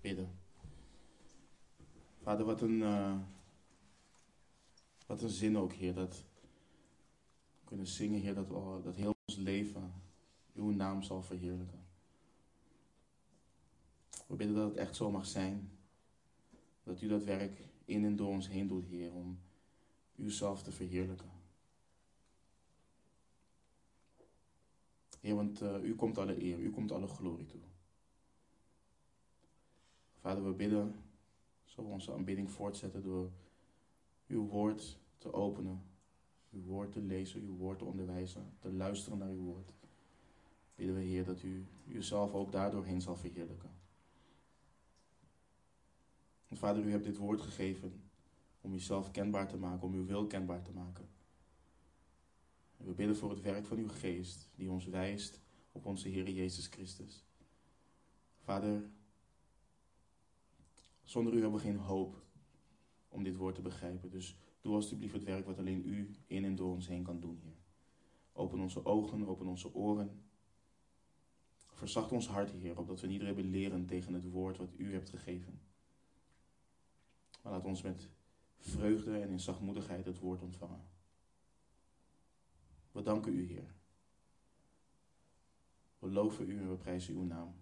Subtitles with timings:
[0.00, 0.38] bidden.
[2.22, 3.16] Vader, wat een, uh,
[5.06, 6.24] wat een zin ook, Heer, dat
[7.60, 8.48] we kunnen zingen, Heer, dat,
[8.84, 9.92] dat heel ons leven
[10.54, 11.80] uw naam zal verheerlijken.
[14.26, 15.70] We bidden dat het echt zo mag zijn.
[16.82, 19.38] Dat u dat werk in en door ons heen doet, Heer, om
[20.16, 21.30] uzelf te verheerlijken.
[25.20, 27.60] Heer, want uh, u komt alle eer, u komt alle glorie toe.
[30.22, 30.94] Vader, we bidden,
[31.64, 33.30] zo we onze aanbidding voortzetten door
[34.26, 35.82] uw woord te openen,
[36.50, 39.72] uw woord te lezen, uw woord te onderwijzen, te luisteren naar uw woord.
[40.74, 43.70] Bidden we, Heer, dat u uzelf ook daardoorheen zal verheerlijken.
[46.52, 48.02] Vader, u hebt dit woord gegeven
[48.60, 51.08] om uzelf kenbaar te maken, om uw wil kenbaar te maken.
[52.76, 55.40] En we bidden voor het werk van uw geest, die ons wijst
[55.72, 57.24] op onze Heer Jezus Christus.
[58.38, 58.90] Vader,
[61.12, 62.22] zonder u hebben we geen hoop
[63.08, 64.10] om dit woord te begrijpen.
[64.10, 67.38] Dus doe alstublieft het werk wat alleen u in en door ons heen kan doen,
[67.42, 67.60] Heer.
[68.32, 70.22] Open onze ogen, open onze oren.
[71.72, 75.60] Verzacht ons hart, Heer, opdat we niet rebelleren tegen het woord wat u hebt gegeven.
[77.42, 78.08] Maar laat ons met
[78.58, 80.88] vreugde en in zachtmoedigheid het woord ontvangen.
[82.92, 83.74] We danken u, Heer.
[85.98, 87.54] We loven u en we prijzen uw naam.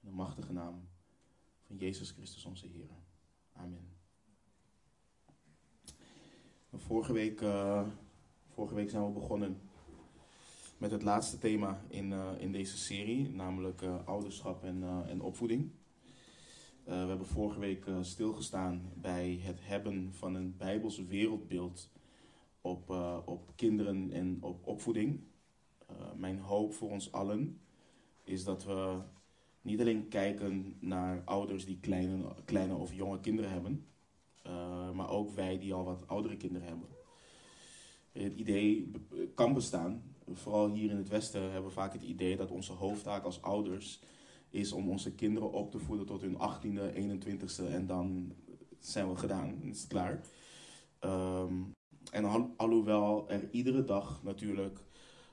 [0.00, 0.87] De machtige naam
[1.68, 2.88] van Jezus Christus onze Heer.
[3.52, 3.96] Amen.
[6.74, 7.86] Vorige week, uh,
[8.48, 9.60] vorige week zijn we begonnen
[10.78, 15.70] met het laatste thema in, uh, in deze serie, namelijk uh, ouderschap en, en opvoeding.
[16.84, 21.90] we hebben vorige week stilgestaan bij het hebben van een Bijbels wereldbeeld
[22.60, 22.90] op,
[23.24, 25.20] op kinderen en op opvoeding.
[26.16, 27.60] mijn hoop voor ons allen
[28.24, 29.00] is dat we
[29.62, 33.86] niet alleen kijken naar ouders die kleine, kleine of jonge kinderen hebben,
[34.46, 36.88] uh, maar ook wij die al wat oudere kinderen hebben.
[38.12, 38.90] Het idee
[39.34, 40.02] kan bestaan,
[40.32, 44.00] vooral hier in het Westen hebben we vaak het idee dat onze hoofdtaak als ouders
[44.50, 48.32] is om onze kinderen op te voeden tot hun 18e, 21e en dan
[48.78, 50.20] zijn we gedaan, is het klaar.
[51.00, 51.74] Um,
[52.10, 54.78] en al, alhoewel er iedere dag natuurlijk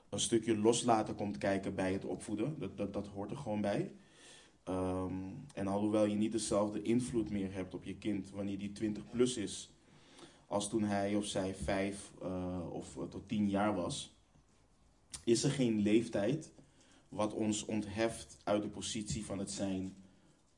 [0.08, 3.92] een stukje loslaten komt kijken bij het opvoeden, dat, dat, dat hoort er gewoon bij.
[4.68, 9.10] Um, en alhoewel je niet dezelfde invloed meer hebt op je kind wanneer die 20
[9.10, 9.70] plus is,
[10.46, 14.14] als toen hij of zij 5 uh, of tot 10 jaar was,
[15.24, 16.52] is er geen leeftijd
[17.08, 19.96] wat ons ontheft uit de positie van het zijn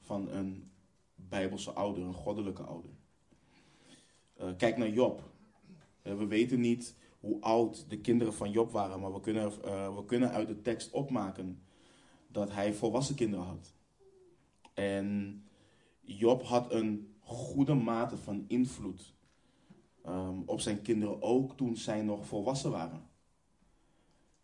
[0.01, 0.71] van een
[1.15, 2.91] bijbelse ouder, een goddelijke ouder.
[4.41, 5.31] Uh, kijk naar Job.
[6.03, 9.51] We weten niet hoe oud de kinderen van Job waren, maar we kunnen,
[9.95, 11.63] we kunnen uit de tekst opmaken
[12.27, 13.77] dat hij volwassen kinderen had.
[14.79, 15.43] En
[16.01, 19.15] Job had een goede mate van invloed
[20.07, 23.03] um, op zijn kinderen, ook toen zij nog volwassen waren.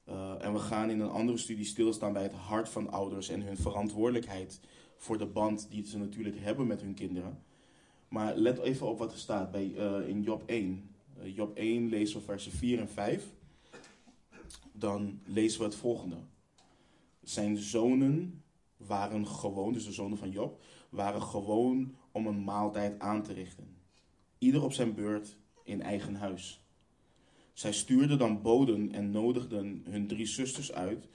[0.08, 3.42] Uh, en we gaan in een andere studie stilstaan bij het hart van ouders en
[3.42, 4.60] hun verantwoordelijkheid
[4.96, 7.42] voor de band die ze natuurlijk hebben met hun kinderen.
[8.08, 10.90] Maar let even op wat er staat bij, uh, in Job 1.
[11.18, 13.24] Uh, eh, Job 1 lezen we versen 4 en 5.
[14.72, 16.16] Dan lezen we het volgende.
[17.22, 18.43] Zijn zonen
[18.76, 23.76] waren gewoon, dus de zonen van Job, waren gewoon om een maaltijd aan te richten.
[24.38, 26.64] Ieder op zijn beurt in eigen huis.
[27.52, 31.08] Zij stuurden dan boden en nodigden hun drie zusters uit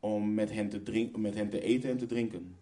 [0.00, 2.58] om met hen te, drinken, met hen te eten en te drinken.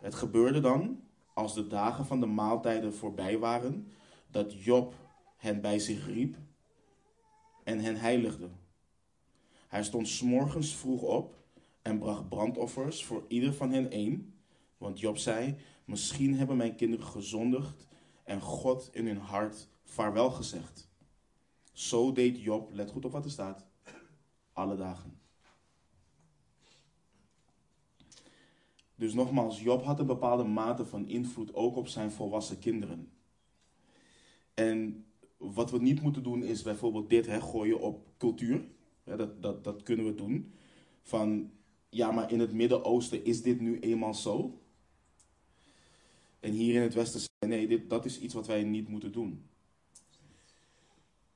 [0.00, 1.00] Het gebeurde dan,
[1.34, 3.92] als de dagen van de maaltijden voorbij waren,
[4.30, 4.94] dat Job
[5.36, 6.36] hen bij zich riep
[7.64, 8.48] en hen heiligde.
[9.68, 11.41] Hij stond s'morgens vroeg op
[11.82, 14.34] en bracht brandoffers voor ieder van hen één.
[14.78, 17.86] Want Job zei: Misschien hebben mijn kinderen gezondigd
[18.24, 20.90] en God in hun hart vaarwel gezegd.
[21.72, 23.66] Zo deed Job, let goed op wat er staat,
[24.52, 25.20] alle dagen.
[28.94, 33.12] Dus nogmaals, Job had een bepaalde mate van invloed ook op zijn volwassen kinderen.
[34.54, 35.06] En
[35.36, 38.64] wat we niet moeten doen is bijvoorbeeld dit, hè, gooien op cultuur.
[39.04, 40.52] Dat, dat, dat kunnen we doen.
[41.02, 41.50] Van
[41.94, 44.58] ja, maar in het Midden-Oosten is dit nu eenmaal zo.
[46.40, 49.12] En hier in het Westen zeggen nee, dit, dat is iets wat wij niet moeten
[49.12, 49.44] doen.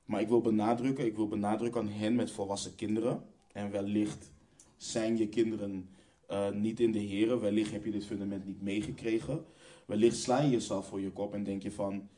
[0.05, 3.23] Maar ik wil benadrukken, ik wil benadrukken aan hen met volwassen kinderen.
[3.51, 4.31] En wellicht
[4.77, 5.89] zijn je kinderen
[6.31, 7.39] uh, niet in de heren.
[7.39, 9.45] Wellicht heb je dit fundament niet meegekregen.
[9.85, 12.09] Wellicht sla je jezelf voor je kop en denk je van...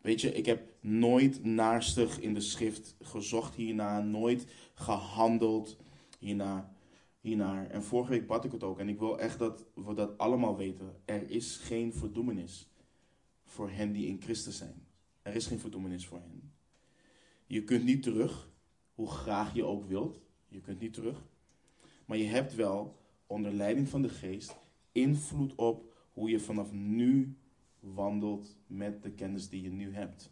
[0.00, 4.00] Weet je, ik heb nooit naarstig in de schrift gezocht hierna.
[4.00, 5.76] Nooit gehandeld
[6.18, 6.73] hierna.
[7.24, 7.70] Hiernaar.
[7.70, 8.78] En vorige week bad ik het ook.
[8.78, 11.00] En ik wil echt dat we dat allemaal weten.
[11.04, 12.70] Er is geen verdoemenis
[13.44, 14.86] voor hen die in Christus zijn.
[15.22, 16.52] Er is geen verdoemenis voor hen.
[17.46, 18.48] Je kunt niet terug,
[18.94, 20.20] hoe graag je ook wilt.
[20.48, 21.22] Je kunt niet terug.
[22.06, 24.56] Maar je hebt wel, onder leiding van de geest,
[24.92, 27.36] invloed op hoe je vanaf nu
[27.80, 30.30] wandelt met de kennis die je nu hebt.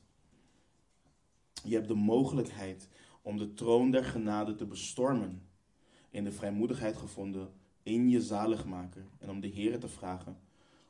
[1.64, 2.88] Je hebt de mogelijkheid
[3.22, 5.42] om de troon der genade te bestormen.
[6.12, 7.48] In de vrijmoedigheid gevonden
[7.82, 9.04] in je zaligmaker.
[9.18, 10.36] En om de Heer te vragen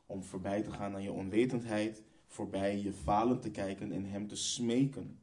[0.07, 2.03] om voorbij te gaan aan je onwetendheid.
[2.27, 5.19] Voorbij je falen te kijken en hem te smeken.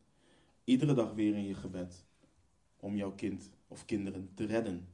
[0.63, 2.05] Iedere dag weer in je gebed.
[2.79, 4.87] Om jouw kind of kinderen te redden.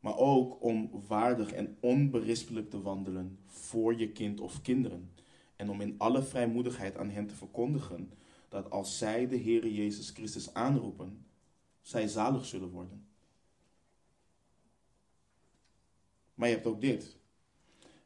[0.00, 5.10] Maar ook om waardig en onberispelijk te wandelen voor je kind of kinderen.
[5.56, 8.10] En om in alle vrijmoedigheid aan hen te verkondigen
[8.48, 11.26] dat als zij de Heere Jezus Christus aanroepen,
[11.80, 13.06] zij zalig zullen worden.
[16.34, 17.16] Maar je hebt ook dit.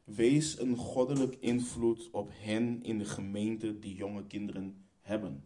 [0.03, 5.43] Wees een goddelijk invloed op hen in de gemeente die jonge kinderen hebben.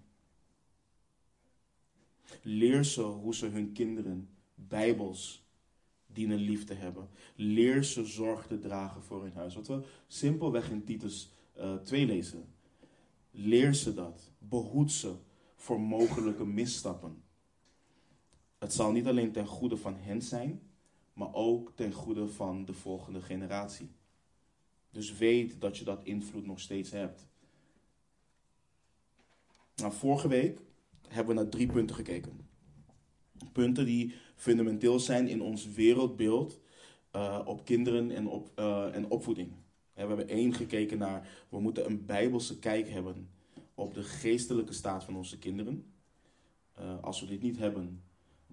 [2.42, 5.48] Leer ze hoe ze hun kinderen bijbels
[6.08, 7.10] dienen lief te hebben.
[7.36, 9.56] Leer ze zorg te dragen voor hun huis.
[9.56, 12.46] Wat we simpelweg in Titus uh, eh, 2 lezen.
[13.32, 14.32] Leer ze dat.
[14.38, 15.14] Behoed ze
[15.56, 17.24] voor mogelijke misstappen.
[18.58, 20.62] Het zal niet alleen ten goede van hen zijn,
[21.14, 23.90] maar ook ten goede van de volgende generatie.
[24.92, 27.28] Dus weet dat je dat invloed nog steeds hebt.
[29.76, 30.60] Nou, vorige week
[31.08, 32.48] hebben we naar drie punten gekeken.
[33.52, 36.60] Punten die fundamenteel zijn in ons wereldbeeld
[37.16, 39.52] uh, op kinderen en, op, uh, en opvoeding.
[39.94, 43.30] We hebben één gekeken naar, we moeten een bijbelse kijk hebben
[43.76, 45.94] op de geestelijke staat van onze kinderen.
[46.80, 48.04] Uh, als we dit niet hebben,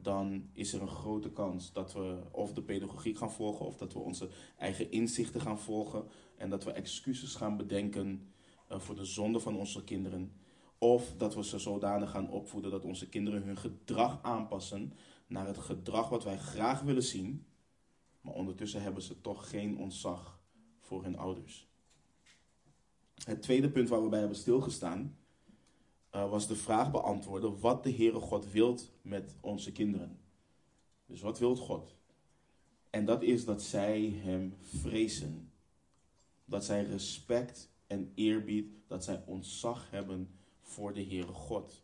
[0.03, 3.93] dan is er een grote kans dat we of de pedagogiek gaan volgen, of dat
[3.93, 6.05] we onze eigen inzichten gaan volgen
[6.37, 8.33] en dat we excuses gaan bedenken
[8.69, 10.33] voor de zonde van onze kinderen.
[10.79, 14.93] Of dat we ze zodanig gaan opvoeden dat onze kinderen hun gedrag aanpassen
[15.27, 17.47] naar het gedrag wat wij graag willen zien,
[18.21, 20.41] maar ondertussen hebben ze toch geen ontzag
[20.79, 21.69] voor hun ouders.
[23.25, 25.19] Het tweede punt waar we bij hebben stilgestaan
[26.15, 30.19] uh, was de vraag beantwoorden wat de Heere God wilt met onze kinderen.
[31.07, 31.95] Dus wat wilt God?
[32.91, 35.53] En dat is dat zij Hem vrezen.
[36.45, 40.31] Dat zij respect en eerbied, dat zij ontzag hebben
[40.61, 41.83] voor de Heere God.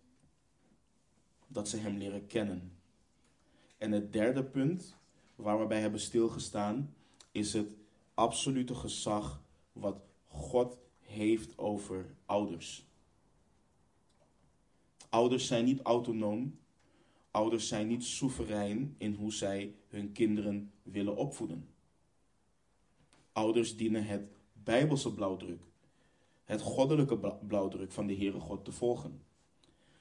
[1.46, 2.72] Dat ze Hem leren kennen.
[3.78, 4.96] En het derde punt
[5.34, 6.94] waar we bij hebben stilgestaan
[7.30, 7.74] is het
[8.14, 9.42] absolute gezag
[9.72, 12.86] wat God heeft over ouders.
[15.16, 16.58] Ouders zijn niet autonoom.
[17.30, 21.68] Ouders zijn niet soeverein in hoe zij hun kinderen willen opvoeden.
[23.32, 25.62] Ouders dienen het bijbelse blauwdruk,
[26.44, 29.22] het goddelijke blauwdruk van de Heere God te volgen.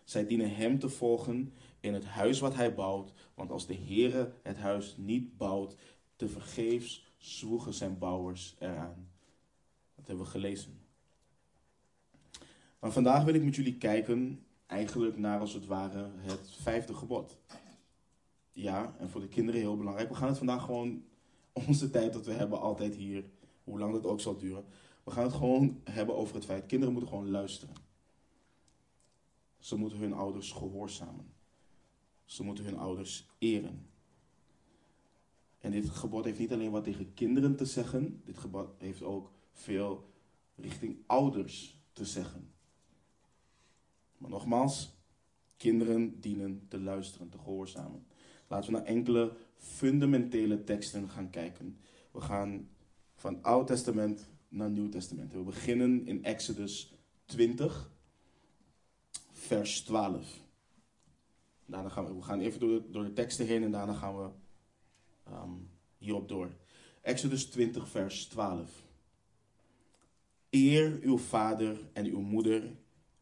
[0.03, 4.33] Zij dienen Hem te volgen in het huis wat Hij bouwt, want als de Heere
[4.43, 5.75] het huis niet bouwt,
[6.15, 9.09] te vergeefs zwoegen zijn bouwers eraan.
[9.95, 10.79] Dat hebben we gelezen.
[12.79, 17.37] Maar vandaag wil ik met jullie kijken, eigenlijk naar als het ware het vijfde gebod.
[18.51, 20.09] Ja, en voor de kinderen heel belangrijk.
[20.09, 21.03] We gaan het vandaag gewoon,
[21.67, 23.29] onze tijd dat we hebben altijd hier,
[23.63, 24.65] hoe lang dat ook zal duren.
[25.03, 27.75] We gaan het gewoon hebben over het feit, kinderen moeten gewoon luisteren.
[29.59, 31.33] Ze moeten hun ouders gehoorzamen.
[32.25, 33.89] Ze moeten hun ouders eren.
[35.57, 39.31] En dit gebod heeft niet alleen wat tegen kinderen te zeggen, dit gebod heeft ook
[39.51, 40.09] veel
[40.55, 42.54] richting ouders te zeggen.
[44.17, 44.95] Maar nogmaals,
[45.57, 48.05] kinderen dienen te luisteren, te gehoorzamen.
[48.47, 51.77] Laten we naar enkele fundamentele teksten gaan kijken.
[52.11, 52.69] We gaan
[53.15, 55.33] van Oud Testament naar Nieuw Testament.
[55.33, 56.93] We beginnen in Exodus
[57.25, 57.91] 20,
[59.31, 60.43] vers 12.
[61.65, 64.17] Daarna gaan we, we gaan even door de, door de teksten heen en daarna gaan
[64.17, 64.29] we
[65.31, 66.55] um, hierop door.
[67.01, 68.83] Exodus 20, vers 12.
[70.49, 72.75] Eer uw vader en uw moeder,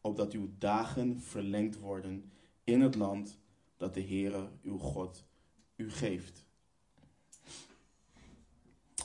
[0.06, 2.30] opdat uw dagen verlengd worden
[2.64, 3.38] in het land
[3.76, 5.24] dat de Heere uw God
[5.76, 6.46] u geeft.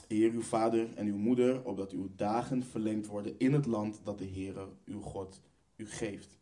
[0.08, 4.18] Eer uw vader en uw moeder, opdat uw dagen verlengd worden in het land dat
[4.18, 5.40] de Heere uw God
[5.76, 6.38] u geeft.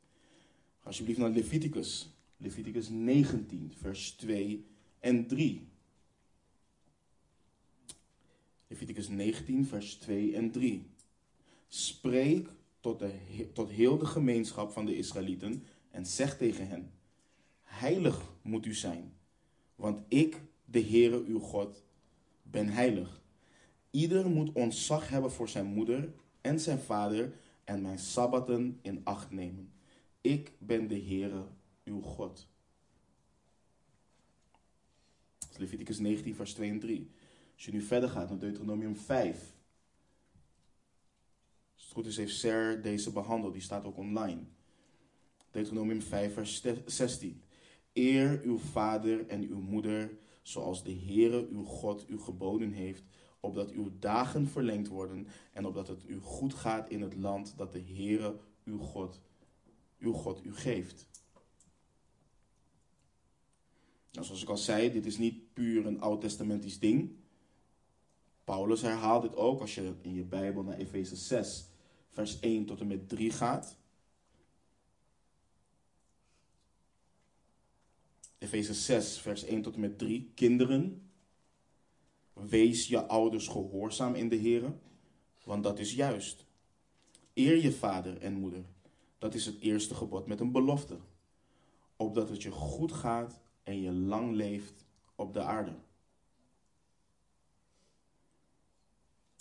[0.78, 2.08] Ga alsjeblieft naar Leviticus.
[2.36, 4.64] Leviticus 19, vers 2
[4.98, 5.66] en 3.
[8.66, 10.82] Leviticus 19, vers 2 en 3.
[11.68, 12.48] Spreek
[12.80, 13.12] tot, de,
[13.52, 16.92] tot heel de gemeenschap van de Israëlieten en zeg tegen hen:
[17.62, 19.12] Heilig moet u zijn,
[19.74, 21.82] want ik de Heere uw God,
[22.42, 23.22] ben heilig.
[23.90, 27.32] Ieder moet ontzag hebben voor zijn moeder en zijn vader
[27.64, 29.72] en mijn sabbaten in acht nemen.
[30.20, 31.44] Ik ben de Heere
[31.84, 32.48] uw God.
[35.56, 37.10] Leviticus 19, vers 2 en 3.
[37.54, 39.56] Als je nu verder gaat naar Deuteronomium 5.
[41.98, 43.52] Goed is, heeft Ser deze behandeld.
[43.52, 44.40] Die staat ook online.
[45.50, 47.42] Deuteronomium 5, vers 16.
[47.92, 53.04] Eer uw vader en uw moeder, zoals de Heere uw God u geboden heeft,
[53.40, 57.72] opdat uw dagen verlengd worden en opdat het u goed gaat in het land dat
[57.72, 59.20] de Heere uw God,
[59.98, 61.08] uw God u geeft.
[64.12, 67.16] Nou, zoals ik al zei, dit is niet puur een oud-testamentisch ding.
[68.44, 71.68] Paulus herhaalt dit ook als je in je Bijbel naar Efeze 6,
[72.08, 73.76] vers 1 tot en met 3 gaat.
[78.38, 80.32] Efeze 6, vers 1 tot en met 3.
[80.34, 81.10] Kinderen,
[82.32, 84.72] wees je ouders gehoorzaam in de Heer,
[85.44, 86.46] want dat is juist.
[87.34, 88.64] Eer je vader en moeder,
[89.18, 90.98] dat is het eerste gebod met een belofte,
[91.96, 94.84] opdat het je goed gaat en je lang leeft
[95.14, 95.72] op de aarde.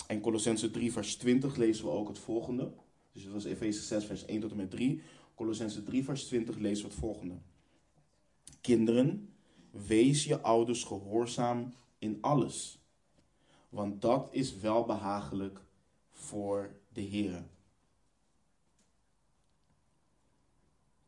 [0.08, 2.72] En Colossense 3, vers 20 lezen we ook het volgende.
[3.12, 5.02] Dus dat was Efeze 6, vers 1 tot en met 3.
[5.36, 7.36] Colossense 3, vers 20 lezen we het volgende.
[8.62, 9.34] Kinderen,
[9.72, 12.80] wees je ouders gehoorzaam in alles.
[13.70, 15.62] Want dat is wel behagelijk
[16.12, 17.46] voor de Heer.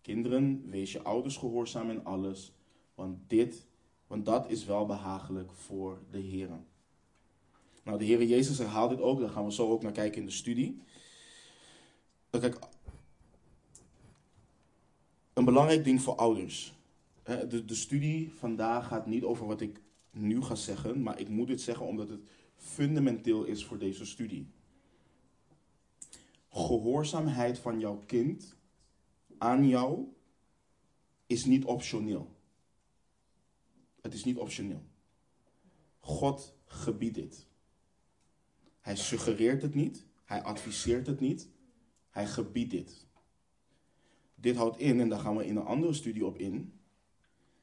[0.01, 2.53] Kinderen, wees je ouders gehoorzaam in alles.
[2.95, 3.65] Want dit,
[4.07, 6.49] want dat is wel behagelijk voor de Heer.
[7.89, 9.19] Nou, de Heer Jezus herhaalt dit ook.
[9.19, 10.81] Daar gaan we zo ook naar kijken in de studie.
[12.29, 12.59] Kijk,
[15.33, 16.73] een belangrijk ding voor ouders.
[17.23, 19.81] De, de studie vandaag gaat niet over wat ik
[20.11, 22.19] nu ga zeggen, maar ik moet dit zeggen omdat het
[22.55, 24.47] fundamenteel is voor deze studie.
[26.49, 28.55] Gehoorzaamheid van jouw kind
[29.37, 30.13] aan jou
[31.27, 32.35] is niet optioneel.
[34.01, 34.83] Het is niet optioneel.
[35.99, 37.47] God gebiedt dit.
[38.79, 41.49] Hij suggereert het niet, hij adviseert het niet,
[42.09, 43.07] hij gebiedt dit.
[44.35, 46.79] Dit houdt in, en daar gaan we in een andere studie op in.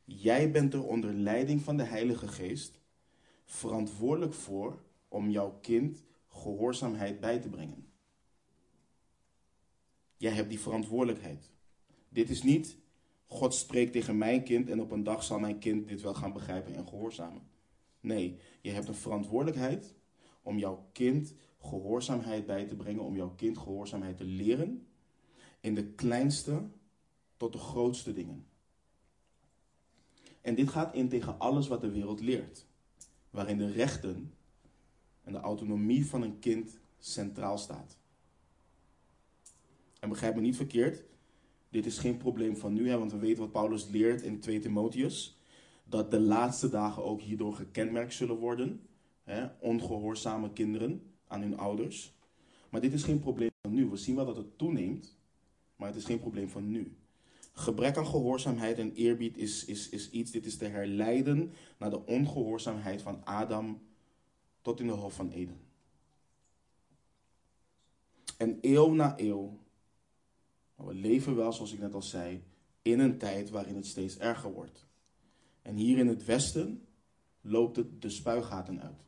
[0.04, 2.80] Jij bent er onder leiding van de Heilige Geest
[3.44, 7.86] verantwoordelijk voor om jouw kind gehoorzaamheid bij te brengen.
[10.16, 11.50] Jij hebt die verantwoordelijkheid.
[12.08, 12.76] Dit is niet
[13.26, 16.32] God spreekt tegen mijn kind en op een dag zal mijn kind dit wel gaan
[16.32, 17.42] begrijpen en gehoorzamen.
[18.00, 19.94] Nee, je hebt een verantwoordelijkheid
[20.46, 24.86] om jouw kind gehoorzaamheid bij te brengen, om jouw kind gehoorzaamheid te leren
[25.60, 26.68] in de kleinste
[27.36, 28.46] tot de grootste dingen.
[30.40, 32.66] En dit gaat in tegen alles wat de wereld leert,
[33.30, 34.34] waarin de rechten
[35.22, 37.98] en de autonomie van een kind centraal staat.
[40.00, 41.04] En begrijp me niet verkeerd,
[41.68, 44.58] dit is geen probleem van nu, hè, want we weten wat Paulus leert in 2
[44.58, 45.38] Timotheus.
[45.84, 48.86] Dat de laatste dagen ook hierdoor gekenmerkt zullen worden.
[49.60, 52.14] Ongehoorzame kinderen aan hun ouders.
[52.70, 53.86] Maar dit is geen probleem van nu.
[53.86, 55.16] We zien wel dat het toeneemt,
[55.76, 56.96] maar het is geen probleem van nu.
[57.52, 62.06] Gebrek aan gehoorzaamheid en eerbied is, is, is iets, dit is te herleiden naar de
[62.06, 63.82] ongehoorzaamheid van Adam
[64.62, 65.60] tot in de Hof van Eden.
[68.36, 69.58] En eeuw na eeuw
[70.76, 72.42] we leven wel, zoals ik net al zei,
[72.82, 74.86] in een tijd waarin het steeds erger wordt.
[75.62, 76.86] En hier in het Westen
[77.40, 79.05] loopt het de spuigaten uit.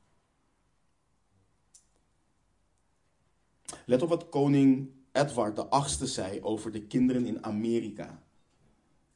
[3.87, 8.22] Let op wat koning Edward VIII zei over de kinderen in Amerika.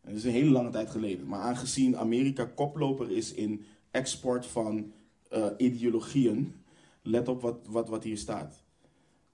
[0.00, 1.26] dat is een hele lange tijd geleden.
[1.26, 4.92] Maar aangezien Amerika koploper is in export van
[5.32, 6.54] uh, ideologieën,
[7.02, 8.64] let op wat, wat, wat hier staat.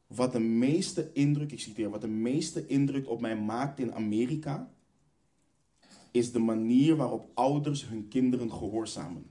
[0.07, 4.71] Wat de meeste indruk, ik citeer, wat de meeste indruk op mij maakt in Amerika,
[6.11, 9.27] is de manier waarop ouders hun kinderen gehoorzamen.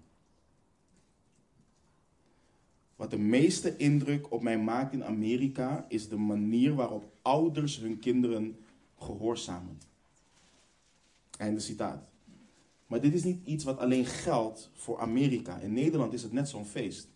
[2.98, 8.00] Wat de meeste indruk op mij maakt in Amerika, is de manier waarop ouders hun
[8.00, 8.58] kinderen
[9.00, 9.80] gehoorzamen.
[11.38, 12.10] Einde citaat.
[12.88, 15.60] Maar dit is niet iets wat alleen geldt voor Amerika.
[15.60, 17.08] In Nederland is het net zo'n feest.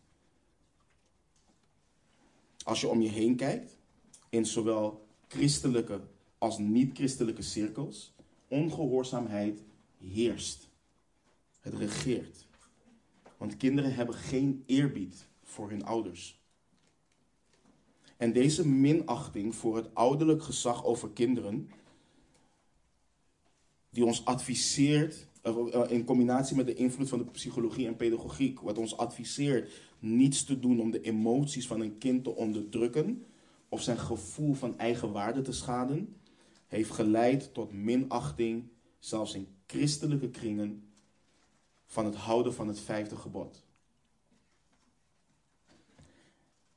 [2.64, 3.78] Als je om je heen kijkt,
[4.30, 6.02] in zowel christelijke
[6.38, 8.14] als niet-christelijke cirkels,
[8.48, 9.62] ongehoorzaamheid
[9.98, 10.70] heerst.
[11.60, 12.46] Het regeert.
[13.38, 16.40] Want kinderen hebben geen eerbied voor hun ouders.
[18.18, 21.72] En deze minachting voor het ouderlijk gezag over kinderen,
[23.90, 25.28] die ons adviseert
[25.88, 30.60] in combinatie met de invloed van de psychologie en pedagogiek, wat ons adviseert niets te
[30.60, 33.26] doen om de emoties van een kind te onderdrukken
[33.70, 36.16] of zijn gevoel van eigen waarde te schaden,
[36.68, 38.64] heeft geleid tot minachting,
[39.00, 40.84] zelfs in christelijke kringen,
[41.86, 43.64] van het houden van het vijfde gebod.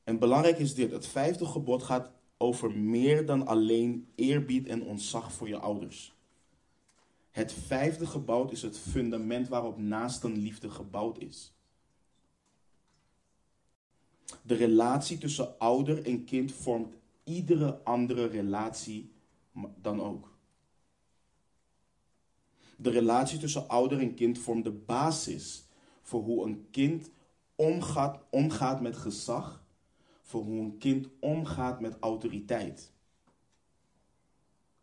[0.05, 5.31] En belangrijk is dit: het vijfde gebod gaat over meer dan alleen eerbied en ontzag
[5.33, 6.13] voor je ouders.
[7.31, 11.53] Het vijfde gebouw is het fundament waarop naastenliefde gebouwd is.
[14.41, 16.93] De relatie tussen ouder en kind vormt
[17.23, 19.11] iedere andere relatie
[19.81, 20.33] dan ook.
[22.77, 25.63] De relatie tussen ouder en kind vormt de basis
[26.01, 27.09] voor hoe een kind
[27.55, 29.64] omgaat, omgaat met gezag,
[30.25, 32.91] voor hoe een kind omgaat met autoriteit.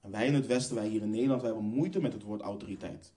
[0.00, 2.40] En wij in het Westen, wij hier in Nederland, wij hebben moeite met het woord
[2.40, 3.12] autoriteit.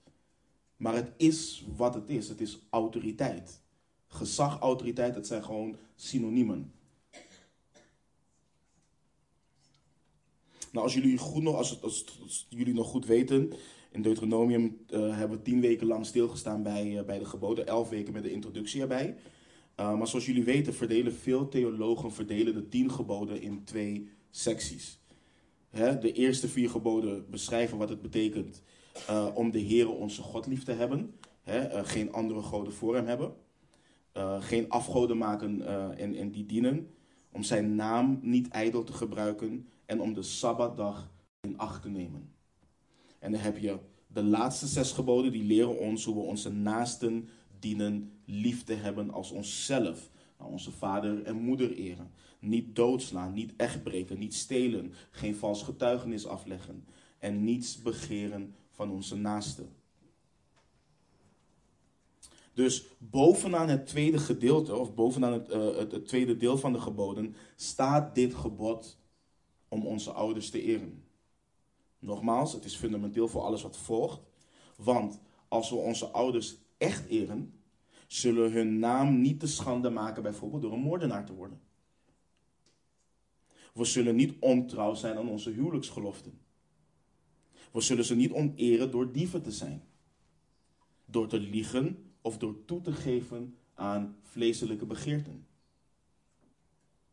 [0.77, 2.29] Maar het is wat het is.
[2.29, 3.61] Het is autoriteit.
[4.07, 6.73] Gezag, autoriteit, dat zijn gewoon synoniemen.
[10.71, 13.53] Nou, als jullie, goed nog, als, als, jullie nog goed weten,
[13.91, 17.89] in Deuteronomium uh, hebben we tien weken lang stilgestaan bij, uh, bij de geboden, elf
[17.89, 19.15] weken met de introductie erbij.
[19.79, 24.99] Uh, maar zoals jullie weten, verdelen veel theologen verdelen de tien geboden in twee secties.
[25.69, 28.61] Hè, de eerste vier geboden beschrijven wat het betekent
[29.33, 31.13] om de Heere onze God lief te hebben.
[31.41, 33.33] Hè, geen andere goden voor hem hebben.
[34.39, 35.61] geen afgoden maken
[35.97, 36.89] en, en die dienen.
[37.31, 42.33] Om zijn naam niet ijdel te gebruiken en om de Sabbatdag in acht te nemen.
[43.19, 43.77] En dan heb je
[44.07, 47.29] de laatste zes geboden, die leren ons hoe we onze naasten
[47.65, 50.09] dienen lief te hebben als onszelf.
[50.37, 52.11] Onze vader en moeder eren.
[52.39, 56.85] Niet doodslaan, niet echtbreken, niet stelen, geen vals getuigenis afleggen
[57.19, 59.69] en niets begeren van onze naasten.
[62.53, 67.35] Dus bovenaan het tweede gedeelte, of bovenaan uh, het, het tweede deel van de geboden,
[67.55, 68.99] staat dit gebod
[69.67, 71.03] om onze ouders te eren.
[71.99, 74.21] Nogmaals, het is fundamenteel voor alles wat volgt.
[74.77, 77.53] Want als we onze ouders echt eren,
[78.15, 81.59] zullen hun naam niet te schande maken, bijvoorbeeld door een moordenaar te worden.
[83.73, 86.39] We zullen niet ontrouw zijn aan onze huwelijksgeloften.
[87.71, 89.83] We zullen ze niet oneren door dieven te zijn,
[91.05, 95.47] door te liegen of door toe te geven aan vleeselijke begeerten.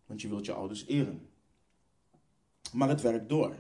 [0.07, 1.29] Want je wilt je ouders eren.
[2.73, 3.55] Maar het werkt door.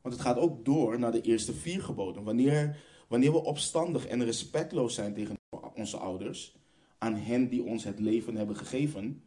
[0.00, 2.22] Want het gaat ook door naar de eerste vier geboden.
[2.22, 5.38] Wanneer, wanneer we opstandig en respectloos zijn tegen
[5.74, 6.59] onze ouders,
[7.00, 9.22] aan hen die ons het leven hebben gegeven,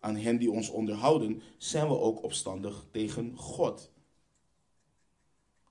[0.00, 3.92] aan hen die ons onderhouden, zijn we ook opstandig tegen God.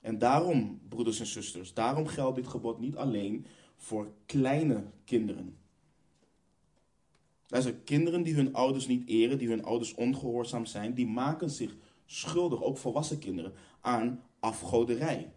[0.02, 3.46] En daarom, broeders en zusters, daarom geldt dit gebod niet alleen
[3.76, 5.58] voor kleine kinderen.
[7.48, 11.50] Er zijn kinderen die hun ouders niet eren, die hun ouders ongehoorzaam zijn, die maken
[11.50, 15.32] zich schuldig, ook volwassen kinderen, aan afgoderij.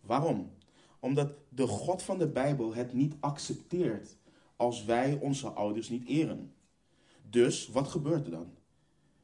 [0.00, 0.50] Waarom?
[1.00, 4.16] Omdat de God van de Bijbel het niet accepteert
[4.56, 6.54] als wij onze ouders niet eren.
[7.30, 8.54] Dus wat gebeurt er dan?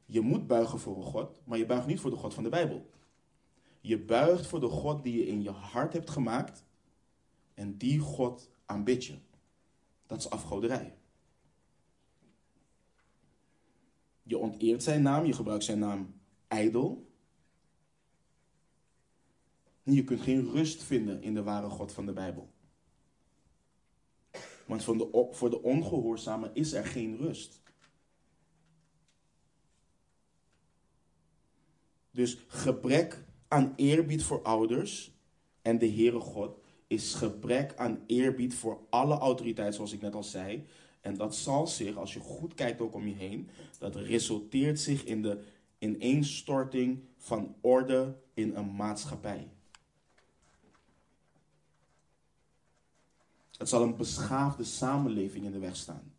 [0.07, 2.49] Je moet buigen voor een God, maar je buigt niet voor de God van de
[2.49, 2.91] Bijbel.
[3.81, 6.65] Je buigt voor de God die je in je hart hebt gemaakt
[7.55, 9.15] en die God aanbid je.
[10.07, 10.95] Dat is afgoderij.
[14.23, 16.15] Je onteert zijn naam, je gebruikt zijn naam
[16.49, 17.09] ijdel.
[19.83, 22.51] En je kunt geen rust vinden in de ware God van de Bijbel.
[24.71, 27.63] Want voor de, voor de ongehoorzame is er geen rust.
[32.11, 35.13] Dus gebrek aan eerbied voor ouders
[35.63, 40.25] en de Heere God is gebrek aan eerbied voor alle autoriteit, zoals ik net al
[40.25, 40.67] zei.
[41.01, 45.05] En dat zal zich, als je goed kijkt ook om je heen, dat resulteert zich
[45.05, 45.43] in de
[45.79, 49.49] ineenstorting van orde in een maatschappij.
[53.61, 56.13] Het zal een beschaafde samenleving in de weg staan.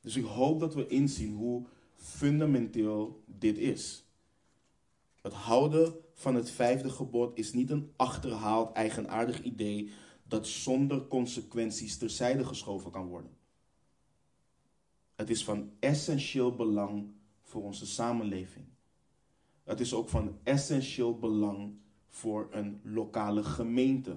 [0.00, 4.04] Dus ik hoop dat we inzien hoe fundamenteel dit is.
[5.20, 9.90] Het houden van het vijfde gebod is niet een achterhaald eigenaardig idee
[10.22, 13.36] dat zonder consequenties terzijde geschoven kan worden.
[15.14, 18.66] Het is van essentieel belang voor onze samenleving.
[19.64, 21.84] Het is ook van essentieel belang
[22.16, 24.16] voor een lokale gemeente.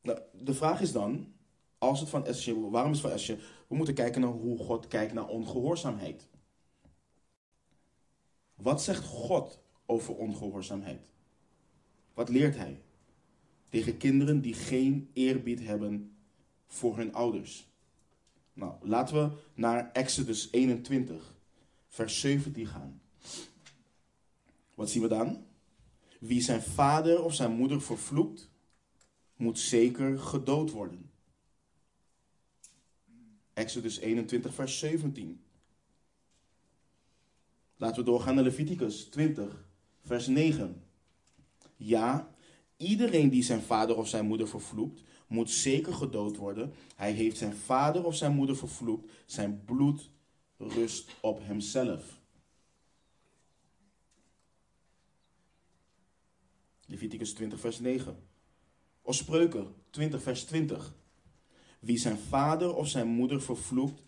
[0.00, 1.32] Nou, de vraag is dan,
[1.78, 3.48] als het van essentieel, waarom is het van essentieel?
[3.66, 6.28] We moeten kijken naar hoe God kijkt naar ongehoorzaamheid.
[8.54, 11.10] Wat zegt God over ongehoorzaamheid?
[12.14, 12.82] Wat leert hij?
[13.68, 16.16] Tegen kinderen die geen eerbied hebben
[16.66, 17.68] voor hun ouders.
[18.52, 21.34] Nou, laten we naar Exodus 21,
[21.88, 23.01] vers 17 gaan.
[24.74, 25.46] Wat zien we dan?
[26.20, 28.50] Wie zijn vader of zijn moeder vervloekt,
[29.36, 31.10] moet zeker gedood worden.
[33.52, 35.42] Exodus 21, vers 17.
[37.76, 39.68] Laten we doorgaan naar Leviticus 20,
[40.04, 40.82] vers 9.
[41.76, 42.34] Ja,
[42.76, 46.72] iedereen die zijn vader of zijn moeder vervloekt, moet zeker gedood worden.
[46.96, 49.10] Hij heeft zijn vader of zijn moeder vervloekt.
[49.26, 50.10] Zijn bloed
[50.56, 52.21] rust op hemzelf.
[56.92, 58.16] Leviticus 20, vers 9.
[59.02, 60.94] Of Spreuken 20, vers 20.
[61.80, 64.02] Wie zijn vader of zijn moeder vervloekt,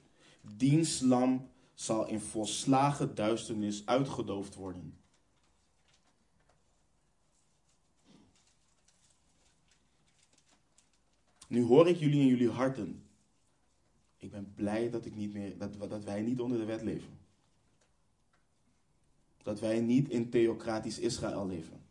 [0.56, 4.98] diens lamp zal in volslagen duisternis uitgedoofd worden.
[11.48, 13.02] Nu hoor ik jullie in jullie harten.
[14.16, 17.18] Ik ben blij dat, ik niet meer, dat, dat wij niet onder de wet leven.
[19.42, 21.83] Dat wij niet in theocratisch Israël leven.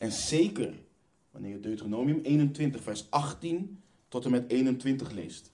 [0.00, 0.74] En zeker
[1.30, 5.52] wanneer je Deuteronomium 21, vers 18 tot en met 21 leest.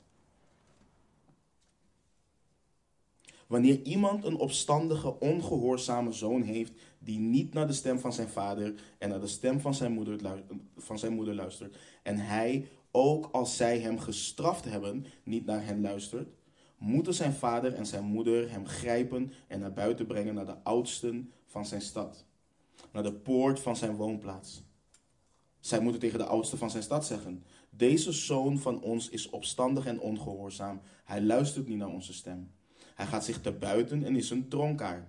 [3.47, 8.75] Wanneer iemand een opstandige, ongehoorzame zoon heeft die niet naar de stem van zijn vader
[8.99, 10.43] en naar de stem van zijn moeder,
[10.77, 15.81] van zijn moeder luistert, en hij, ook als zij hem gestraft hebben, niet naar hen
[15.81, 16.29] luistert,
[16.79, 21.33] moeten zijn vader en zijn moeder hem grijpen en naar buiten brengen naar de oudsten
[21.47, 22.26] van zijn stad,
[22.93, 24.63] naar de poort van zijn woonplaats.
[25.61, 29.87] Zij moeten tegen de oudste van zijn stad zeggen: Deze zoon van ons is opstandig
[29.87, 30.81] en ongehoorzaam.
[31.05, 32.51] Hij luistert niet naar onze stem.
[32.95, 35.09] Hij gaat zich te buiten en is een dronkaard.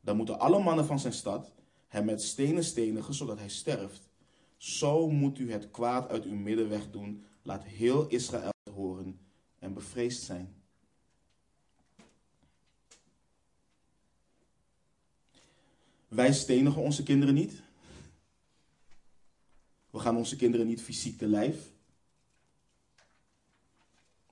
[0.00, 1.52] Dan moeten alle mannen van zijn stad
[1.88, 4.08] hem met stenen stenigen, zodat hij sterft.
[4.56, 7.24] Zo moet u het kwaad uit uw midden wegdoen.
[7.42, 9.20] Laat heel Israël horen
[9.58, 10.59] en bevreesd zijn.
[16.10, 17.62] Wij stenigen onze kinderen niet.
[19.90, 21.72] We gaan onze kinderen niet fysiek te lijf.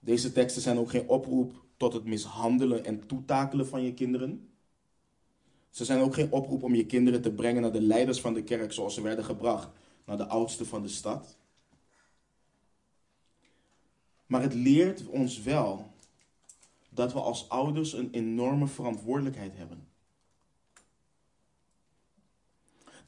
[0.00, 4.50] Deze teksten zijn ook geen oproep tot het mishandelen en toetakelen van je kinderen.
[5.70, 8.42] Ze zijn ook geen oproep om je kinderen te brengen naar de leiders van de
[8.42, 9.68] kerk zoals ze werden gebracht,
[10.04, 11.36] naar de oudste van de stad.
[14.26, 15.90] Maar het leert ons wel
[16.88, 19.87] dat we als ouders een enorme verantwoordelijkheid hebben.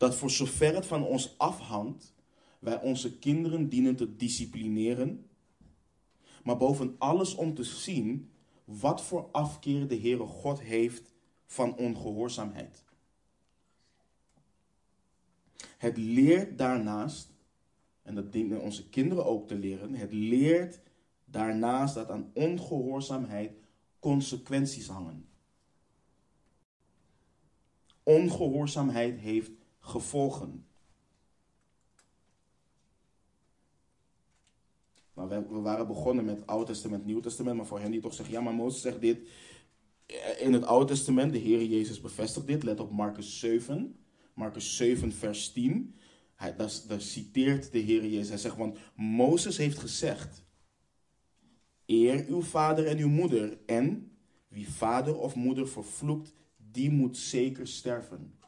[0.01, 2.15] Dat voor zover het van ons afhangt,
[2.59, 5.27] wij onze kinderen dienen te disciplineren,
[6.45, 8.31] maar boven alles om te zien
[8.65, 11.13] wat voor afkeer de Heere God heeft
[11.47, 12.85] van ongehoorzaamheid.
[15.79, 17.33] Het leert daarnaast,
[18.03, 20.81] en dat dienen onze kinderen ook te leren, het leert
[21.25, 23.53] daarnaast dat aan ongehoorzaamheid
[23.99, 25.29] consequenties hangen.
[28.03, 30.65] Ongehoorzaamheid heeft gevolgen.
[35.13, 37.57] Maar we, waren begonnen met Oude Testament, Nieuw Testament.
[37.57, 39.29] Maar voor hen die toch zeggen, ja maar Mozes zegt dit.
[40.39, 42.63] In het Oude Testament, de Heer Jezus bevestigt dit.
[42.63, 43.99] Let op Marcus 7.
[44.35, 45.95] Marcus 7 vers 10.
[46.35, 48.29] Hij, daar, daar citeert de Heer Jezus.
[48.29, 50.45] Hij zegt, want Mozes heeft gezegd.
[51.87, 53.59] Eer uw vader en uw moeder.
[53.67, 54.17] En
[54.49, 58.39] wie vader of moeder vervloekt, die moet zeker sterven.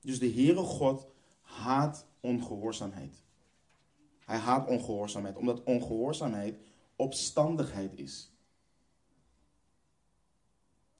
[0.00, 1.06] Dus de Heere God
[1.40, 3.22] haat ongehoorzaamheid.
[4.24, 6.58] Hij haat ongehoorzaamheid, omdat ongehoorzaamheid
[6.96, 8.30] opstandigheid is.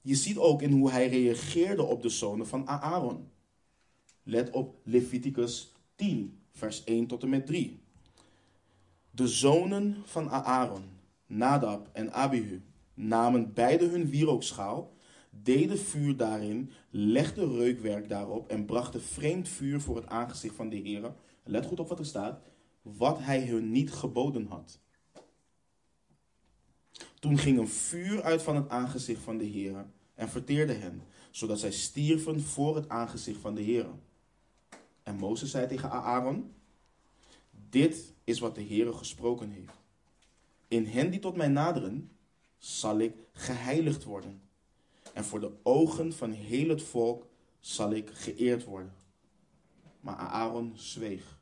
[0.01, 3.29] Je ziet ook in hoe hij reageerde op de zonen van Aaron.
[4.23, 7.79] Let op Leviticus 10, vers 1 tot en met 3.
[9.11, 10.83] De zonen van Aaron,
[11.25, 12.61] Nadab en Abihu,
[12.93, 14.93] namen beide hun wierookschaal
[15.31, 20.75] deden vuur daarin, legden reukwerk daarop en brachten vreemd vuur voor het aangezicht van de
[20.75, 21.13] Heer.
[21.43, 22.41] Let goed op wat er staat.
[22.81, 24.79] Wat hij hun niet geboden had.
[27.19, 31.59] Toen ging een vuur uit van het aangezicht van de Heer en verteerde hen, zodat
[31.59, 33.87] zij stierven voor het aangezicht van de Heer.
[35.03, 36.53] En Mozes zei tegen Aaron:
[37.69, 39.79] Dit is wat de Heer gesproken heeft.
[40.67, 42.11] In hen die tot mij naderen,
[42.57, 44.41] zal ik geheiligd worden
[45.13, 47.27] en voor de ogen van heel het volk
[47.59, 48.93] zal ik geëerd worden.
[49.99, 51.39] Maar Aaron zweeg.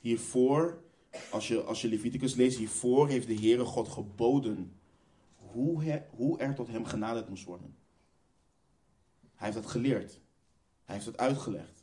[0.00, 0.82] Hiervoor
[1.30, 4.72] als je, als je Leviticus leest, hiervoor heeft de Heere God geboden
[5.36, 7.76] hoe, hoe er tot hem genaderd moest worden.
[9.34, 10.20] Hij heeft dat geleerd.
[10.84, 11.73] Hij heeft het uitgelegd.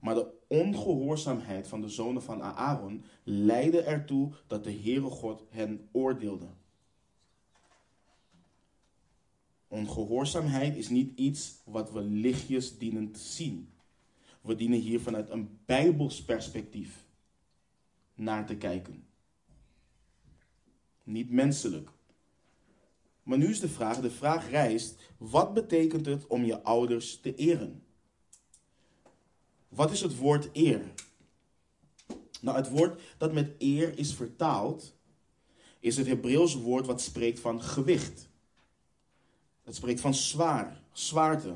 [0.00, 5.88] Maar de ongehoorzaamheid van de zonen van Aaron leidde ertoe dat de Heere God hen
[5.92, 6.48] oordeelde.
[9.68, 13.68] Ongehoorzaamheid is niet iets wat we lichtjes dienen te zien.
[14.40, 17.04] We dienen hier vanuit een bijbels perspectief
[18.14, 19.06] naar te kijken.
[21.02, 21.90] Niet menselijk.
[23.22, 27.34] Maar nu is de vraag, de vraag rijst, wat betekent het om je ouders te
[27.34, 27.82] eren?
[29.68, 30.80] Wat is het woord eer?
[32.40, 34.94] Nou, het woord dat met eer is vertaald,
[35.80, 38.28] is het Hebreeuws woord wat spreekt van gewicht.
[39.64, 41.54] Het spreekt van zwaar, zwaarte.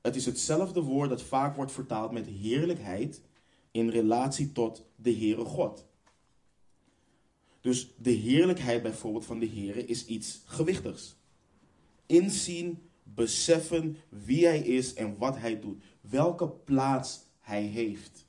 [0.00, 3.20] Het is hetzelfde woord dat vaak wordt vertaald met heerlijkheid
[3.70, 5.86] in relatie tot de Heere God.
[7.60, 11.16] Dus de heerlijkheid bijvoorbeeld van de Heere is iets gewichtigs.
[12.06, 15.82] Inzien, beseffen wie Hij is en wat Hij doet.
[16.10, 18.26] Welke plaats Hij heeft.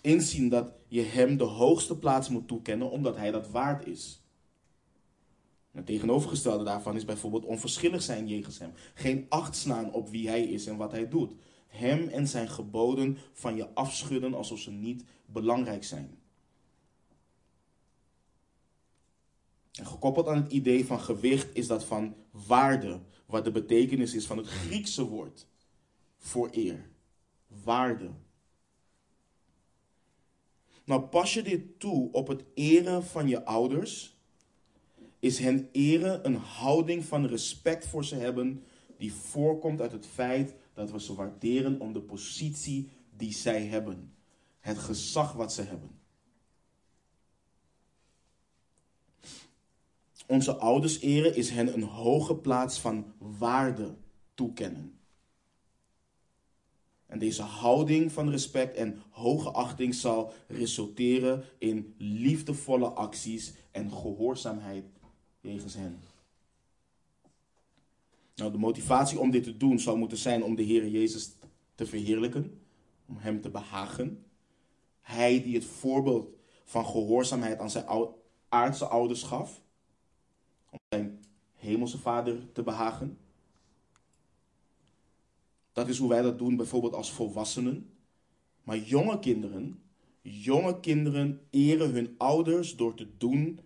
[0.00, 4.22] Inzien dat je Hem de hoogste plaats moet toekennen omdat Hij dat waard is.
[5.70, 8.72] Het tegenovergestelde daarvan is bijvoorbeeld onverschillig zijn jegens Hem.
[8.94, 11.32] Geen acht slaan op wie Hij is en wat Hij doet.
[11.66, 16.17] Hem en zijn geboden van je afschudden alsof ze niet belangrijk zijn.
[19.78, 24.26] En gekoppeld aan het idee van gewicht is dat van waarde, wat de betekenis is
[24.26, 25.46] van het Griekse woord
[26.16, 26.90] voor eer.
[27.64, 28.10] Waarde.
[30.84, 34.16] Nou, pas je dit toe op het eren van je ouders,
[35.18, 38.64] is hen eren een houding van respect voor ze hebben
[38.96, 44.12] die voorkomt uit het feit dat we ze waarderen om de positie die zij hebben.
[44.60, 45.97] Het gezag wat ze hebben.
[50.28, 53.94] Onze ouders eren is hen een hoge plaats van waarde
[54.34, 54.98] toekennen.
[57.06, 64.84] En deze houding van respect en hoge achting zal resulteren in liefdevolle acties en gehoorzaamheid
[65.40, 66.00] jegens hen.
[68.34, 71.32] Nou, de motivatie om dit te doen zou moeten zijn om de Heer Jezus
[71.74, 72.60] te verheerlijken,
[73.06, 74.24] om Hem te behagen.
[75.00, 76.28] Hij die het voorbeeld
[76.64, 77.86] van gehoorzaamheid aan zijn
[78.48, 79.62] aardse ouders gaf,
[80.70, 83.18] om zijn hemelse vader te behagen.
[85.72, 87.90] Dat is hoe wij dat doen bijvoorbeeld als volwassenen.
[88.62, 89.82] Maar jonge kinderen,
[90.22, 93.60] jonge kinderen eren hun ouders door te doen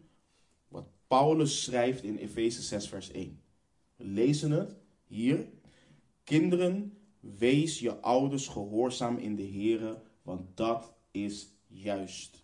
[0.69, 3.41] wat Paulus schrijft in Efeze 6 vers 1.
[3.97, 5.49] We lezen het hier.
[6.25, 12.42] Kinderen, wees je ouders gehoorzaam in de Here, want dat is juist.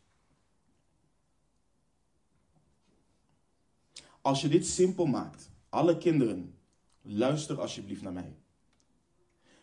[4.29, 6.55] Als je dit simpel maakt, alle kinderen,
[7.03, 8.37] luister alsjeblieft naar mij.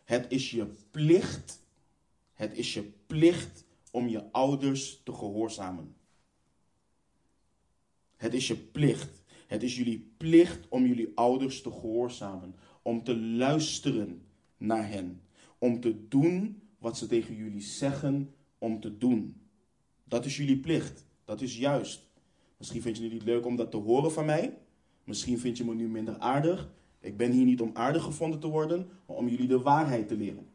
[0.04, 1.62] Het is je plicht,
[2.34, 5.96] het is je plicht om je ouders te gehoorzamen.
[8.16, 9.24] Het is je plicht.
[9.48, 14.26] Het is jullie plicht om jullie ouders te gehoorzamen, om te luisteren
[14.58, 15.22] naar hen,
[15.58, 19.42] om te doen wat ze tegen jullie zeggen om te doen.
[20.04, 21.06] Dat is jullie plicht.
[21.26, 22.05] Dat is juist.
[22.66, 24.58] Misschien vind je het niet leuk om dat te horen van mij.
[25.04, 26.70] Misschien vind je me nu minder aardig.
[27.00, 30.16] Ik ben hier niet om aardig gevonden te worden, maar om jullie de waarheid te
[30.16, 30.50] leren.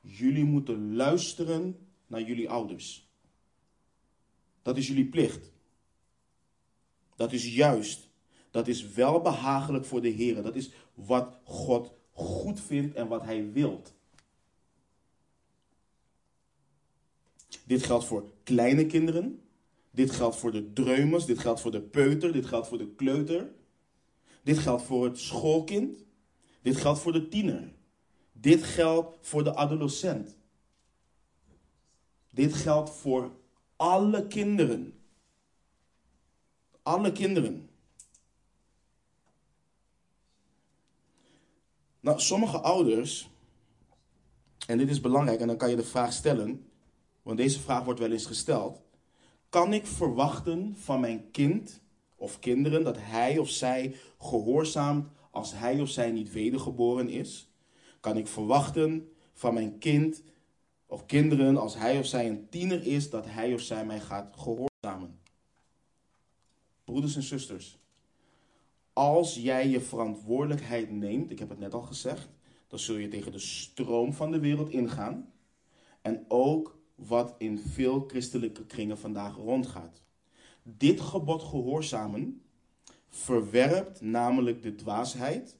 [0.00, 3.10] Jullie moeten luisteren naar jullie ouders.
[4.62, 5.52] Dat is jullie plicht.
[7.16, 8.08] Dat is juist.
[8.50, 10.42] Dat is wel behagelijk voor de Heer.
[10.42, 13.94] Dat is wat God goed vindt en wat Hij wilt.
[17.64, 19.41] Dit geldt voor kleine kinderen.
[19.92, 21.24] Dit geldt voor de dreumers.
[21.24, 22.32] Dit geldt voor de peuter.
[22.32, 23.52] Dit geldt voor de kleuter.
[24.42, 26.04] Dit geldt voor het schoolkind.
[26.62, 27.72] Dit geldt voor de tiener.
[28.32, 30.36] Dit geldt voor de adolescent.
[32.30, 33.30] Dit geldt voor
[33.76, 34.94] alle kinderen.
[36.82, 37.68] Alle kinderen.
[42.00, 43.30] Nou, sommige ouders,
[44.66, 46.70] en dit is belangrijk, en dan kan je de vraag stellen,
[47.22, 48.80] want deze vraag wordt wel eens gesteld.
[49.52, 51.80] Kan ik verwachten van mijn kind
[52.16, 57.50] of kinderen dat hij of zij gehoorzaamt als hij of zij niet wedergeboren is?
[58.00, 60.22] Kan ik verwachten van mijn kind
[60.86, 64.36] of kinderen als hij of zij een tiener is dat hij of zij mij gaat
[64.38, 65.18] gehoorzamen?
[66.84, 67.78] Broeders en zusters,
[68.92, 72.28] als jij je verantwoordelijkheid neemt, ik heb het net al gezegd,
[72.68, 75.32] dan zul je tegen de stroom van de wereld ingaan.
[76.02, 80.02] En ook wat in veel christelijke kringen vandaag rondgaat.
[80.62, 82.42] Dit gebod gehoorzamen
[83.08, 85.58] verwerpt namelijk de dwaasheid,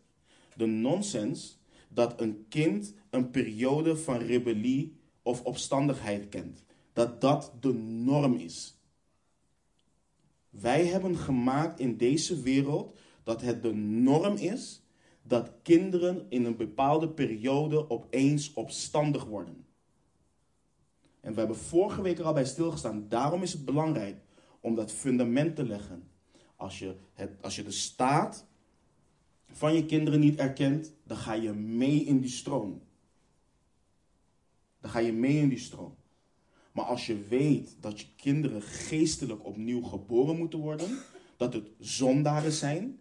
[0.57, 6.65] de nonsens, dat een kind een periode van rebellie of opstandigheid kent.
[6.93, 8.81] Dat dat de norm is.
[10.51, 14.83] Wij hebben gemaakt in deze wereld dat het de norm is
[15.23, 19.67] dat kinderen in een bepaalde periode opeens opstandig worden.
[21.23, 23.09] En we hebben vorige week er al bij stilgestaan.
[23.09, 24.17] Daarom is het belangrijk
[24.61, 26.11] om dat fundament te leggen.
[26.57, 28.47] Als je, het, als je de staat
[29.51, 32.83] van je kinderen niet erkent, dan ga je mee in die stroom.
[34.81, 35.97] Dan ga je mee in die stroom.
[36.73, 40.99] Maar als je weet dat je kinderen geestelijk opnieuw geboren moeten worden,
[41.37, 42.99] dat het zondaren zijn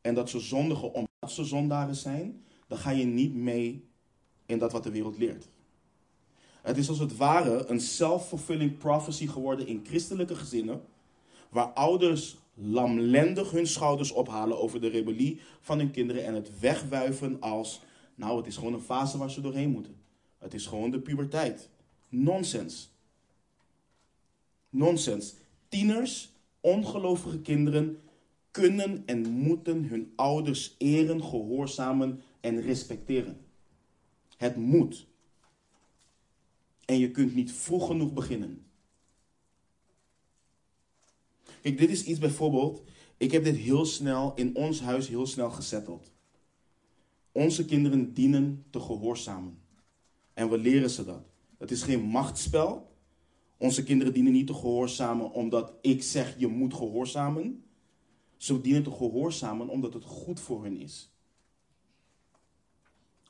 [0.00, 3.88] en dat ze zondigen omdat ze zondaren zijn, dan ga je niet mee
[4.46, 5.48] in dat wat de wereld leert.
[6.68, 10.82] Het is als het ware een self-fulfilling prophecy geworden in christelijke gezinnen,
[11.50, 17.40] waar ouders lamlendig hun schouders ophalen over de rebellie van hun kinderen en het wegwuiven
[17.40, 17.80] als,
[18.14, 19.96] nou het is gewoon een fase waar ze doorheen moeten.
[20.38, 21.68] Het is gewoon de puberteit.
[22.08, 22.90] Nonsens.
[24.70, 25.34] Nonsens.
[25.68, 28.00] Tieners, ongelovige kinderen
[28.50, 33.40] kunnen en moeten hun ouders eren, gehoorzamen en respecteren.
[34.36, 35.07] Het moet.
[36.88, 38.66] En je kunt niet vroeg genoeg beginnen.
[41.62, 42.82] Kijk, dit is iets bijvoorbeeld.
[43.16, 46.12] Ik heb dit heel snel in ons huis heel snel gezetteld.
[47.32, 49.58] Onze kinderen dienen te gehoorzamen.
[50.34, 51.22] En we leren ze dat.
[51.58, 52.96] Het is geen machtsspel.
[53.56, 57.64] Onze kinderen dienen niet te gehoorzamen omdat ik zeg je moet gehoorzamen.
[58.36, 61.12] Ze dienen te gehoorzamen omdat het goed voor hen is.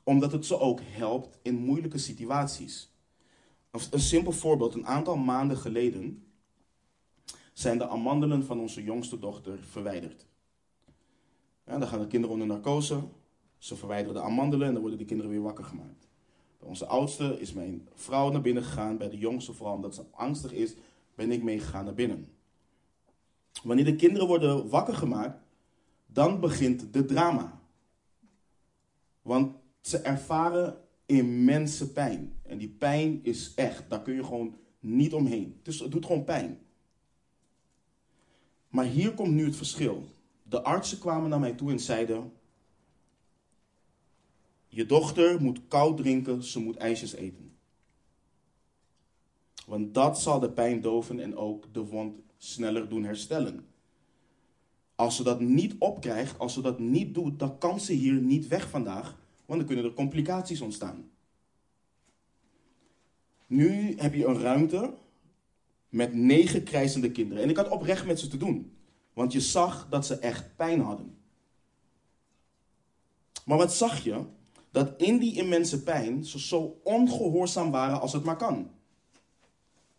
[0.03, 2.88] Omdat het ze ook helpt in moeilijke situaties.
[3.71, 6.23] Een simpel voorbeeld, een aantal maanden geleden
[7.53, 10.25] zijn de amandelen van onze jongste dochter verwijderd.
[11.63, 13.01] Dan gaan de kinderen onder narcose,
[13.57, 16.07] ze verwijderen de amandelen en dan worden die kinderen weer wakker gemaakt.
[16.59, 20.05] Bij onze oudste is mijn vrouw naar binnen gegaan, bij de jongste vooral omdat ze
[20.11, 20.75] angstig is,
[21.15, 22.27] ben ik meegegaan naar binnen.
[23.63, 25.39] Wanneer de kinderen worden wakker gemaakt,
[26.05, 27.61] dan begint de drama.
[29.21, 30.77] Want ze ervaren
[31.09, 32.33] immense pijn.
[32.43, 35.59] En die pijn is echt, daar kun je gewoon niet omheen.
[35.63, 36.59] Dus het doet gewoon pijn.
[38.67, 40.03] Maar hier komt nu het verschil.
[40.43, 42.31] De artsen kwamen naar mij toe en zeiden:
[44.67, 47.57] Je dochter moet koud drinken, ze moet ijsjes eten.
[49.65, 53.67] Want dat zal de pijn doven en ook de wond sneller doen herstellen.
[54.95, 58.47] Als ze dat niet opkrijgt, als ze dat niet doet, dan kan ze hier niet
[58.47, 59.17] weg vandaag,
[59.49, 61.09] want dan kunnen er complicaties ontstaan.
[63.47, 64.93] Nu heb je een ruimte
[65.89, 67.43] met negen krijzende kinderen.
[67.43, 68.77] En ik had oprecht met ze te doen.
[69.13, 71.17] Want je zag dat ze echt pijn hadden.
[73.45, 74.23] Maar wat zag je?
[74.71, 78.71] Dat in die immense pijn ze zo ongehoorzaam waren als het maar kan.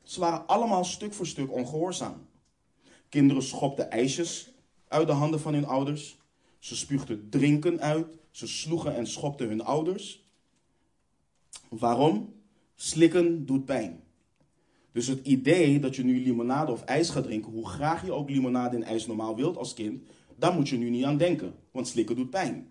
[0.02, 2.26] Ze waren allemaal stuk voor stuk ongehoorzaam.
[3.08, 4.52] Kinderen schopten ijsjes
[4.88, 6.19] uit de handen van hun ouders.
[6.60, 8.18] Ze spuugden drinken uit.
[8.30, 10.24] Ze sloegen en schopten hun ouders.
[11.68, 12.34] Waarom?
[12.74, 14.02] Slikken doet pijn.
[14.92, 18.30] Dus het idee dat je nu limonade of ijs gaat drinken, hoe graag je ook
[18.30, 20.02] limonade en ijs normaal wilt als kind,
[20.36, 22.70] daar moet je nu niet aan denken, want slikken doet pijn.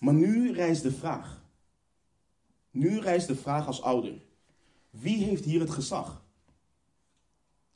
[0.00, 1.42] Maar nu rijst de vraag.
[2.70, 4.22] Nu rijst de vraag als ouder.
[4.90, 6.24] Wie heeft hier het gezag?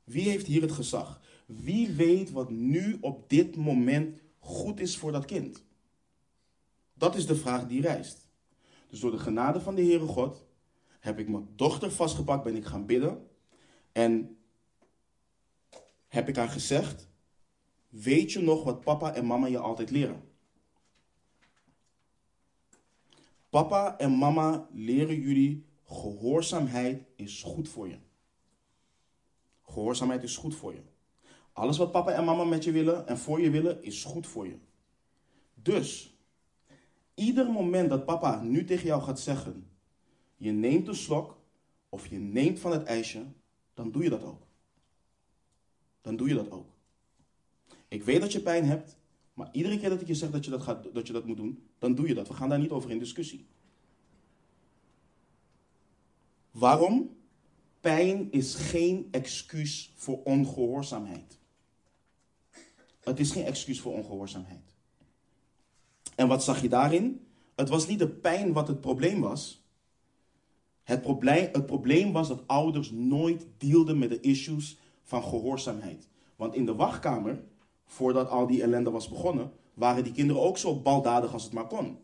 [0.05, 1.21] Wie heeft hier het gezag?
[1.47, 5.65] Wie weet wat nu op dit moment goed is voor dat kind?
[6.95, 8.29] Dat is de vraag die rijst.
[8.89, 10.45] Dus door de genade van de Heere God
[11.01, 13.29] heb ik mijn dochter vastgepakt, ben ik gaan bidden.
[13.93, 14.39] En
[16.09, 17.09] heb ik haar gezegd,
[17.89, 20.31] weet je nog wat papa en mama je altijd leren?
[23.49, 27.99] Papa en mama leren jullie, gehoorzaamheid is goed voor je.
[29.63, 30.83] Gehoorzaamheid is goed voor je.
[31.53, 34.47] Alles wat papa en mama met je willen en voor je willen, is goed voor
[34.47, 34.57] je.
[35.55, 36.17] Dus,
[37.15, 39.71] ieder moment dat papa nu tegen jou gaat zeggen,
[40.37, 41.39] je neemt een slok
[41.89, 43.25] of je neemt van het ijsje,
[43.75, 44.47] dan doe je dat ook.
[46.01, 46.67] Dan doe je dat ook.
[47.89, 48.97] Ik weet dat je pijn hebt,
[49.35, 51.37] maar iedere keer dat ik je zeg dat je dat, gaat, dat je dat moet
[51.37, 52.29] doen, dan doe je dat.
[52.29, 53.47] We gaan daar niet over in discussie.
[56.51, 57.17] Waarom?
[57.81, 61.39] Pijn is geen excuus voor ongehoorzaamheid.
[63.03, 64.75] Het is geen excuus voor ongehoorzaamheid.
[66.15, 67.27] En wat zag je daarin?
[67.55, 69.65] Het was niet de pijn wat het probleem was.
[70.83, 76.09] Het probleem, het probleem was dat ouders nooit dealden met de issues van gehoorzaamheid.
[76.37, 77.43] Want in de wachtkamer,
[77.85, 81.67] voordat al die ellende was begonnen, waren die kinderen ook zo baldadig als het maar
[81.67, 81.99] kon.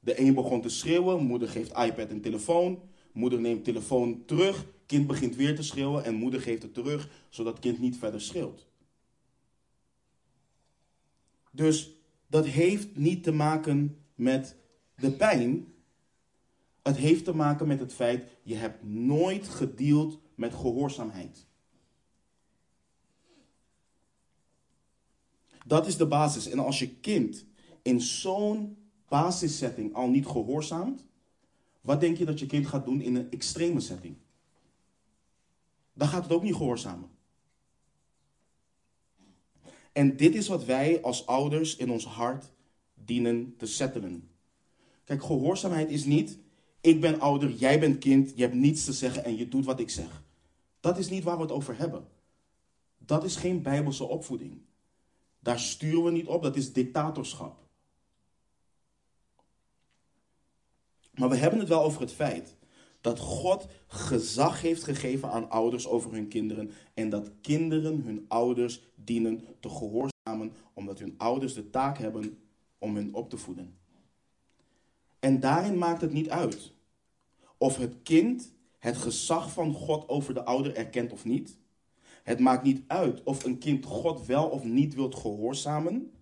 [0.00, 2.78] De een begon te schreeuwen, moeder geeft iPad en telefoon.
[3.12, 7.58] Moeder neemt telefoon terug, kind begint weer te schreeuwen en moeder geeft het terug, zodat
[7.58, 8.66] kind niet verder schreeuwt.
[11.54, 11.94] Dus
[12.26, 14.56] dat heeft niet te maken met
[14.96, 15.72] de pijn.
[16.82, 21.46] Het heeft te maken met het feit, je hebt nooit gedeeld met gehoorzaamheid.
[25.66, 26.48] Dat is de basis.
[26.48, 27.46] En als je kind
[27.82, 28.76] in zo'n
[29.08, 31.04] basissetting al niet gehoorzaamt,
[31.80, 34.16] wat denk je dat je kind gaat doen in een extreme setting?
[35.92, 37.13] Dan gaat het ook niet gehoorzamen.
[39.94, 42.52] En dit is wat wij als ouders in ons hart
[42.94, 44.30] dienen te settelen.
[45.04, 46.38] Kijk, gehoorzaamheid is niet,
[46.80, 49.80] ik ben ouder, jij bent kind, je hebt niets te zeggen en je doet wat
[49.80, 50.22] ik zeg.
[50.80, 52.06] Dat is niet waar we het over hebben.
[52.98, 54.62] Dat is geen bijbelse opvoeding.
[55.38, 57.58] Daar sturen we niet op, dat is dictatorschap.
[61.14, 62.56] Maar we hebben het wel over het feit
[63.04, 68.80] dat God gezag heeft gegeven aan ouders over hun kinderen en dat kinderen hun ouders
[68.94, 72.38] dienen te gehoorzamen omdat hun ouders de taak hebben
[72.78, 73.76] om hen op te voeden.
[75.18, 76.72] En daarin maakt het niet uit
[77.58, 81.58] of het kind het gezag van God over de ouder erkent of niet.
[82.22, 86.12] Het maakt niet uit of een kind God wel of niet wilt gehoorzamen.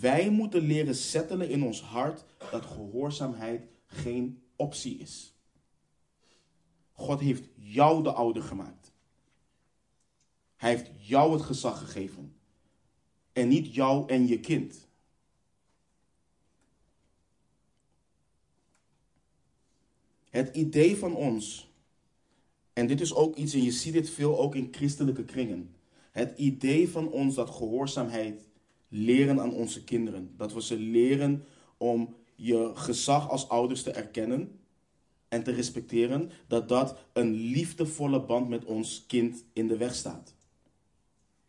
[0.00, 5.31] Wij moeten leren settelen in ons hart dat gehoorzaamheid geen optie is.
[6.92, 8.92] God heeft jou de ouder gemaakt.
[10.56, 12.34] Hij heeft jou het gezag gegeven.
[13.32, 14.88] En niet jou en je kind.
[20.30, 21.70] Het idee van ons,
[22.72, 25.74] en dit is ook iets, en je ziet dit veel ook in christelijke kringen.
[26.10, 28.48] Het idee van ons dat gehoorzaamheid
[28.88, 30.34] leren aan onze kinderen.
[30.36, 31.44] Dat we ze leren
[31.76, 34.60] om je gezag als ouders te erkennen
[35.32, 40.34] en te respecteren, dat dat een liefdevolle band met ons kind in de weg staat.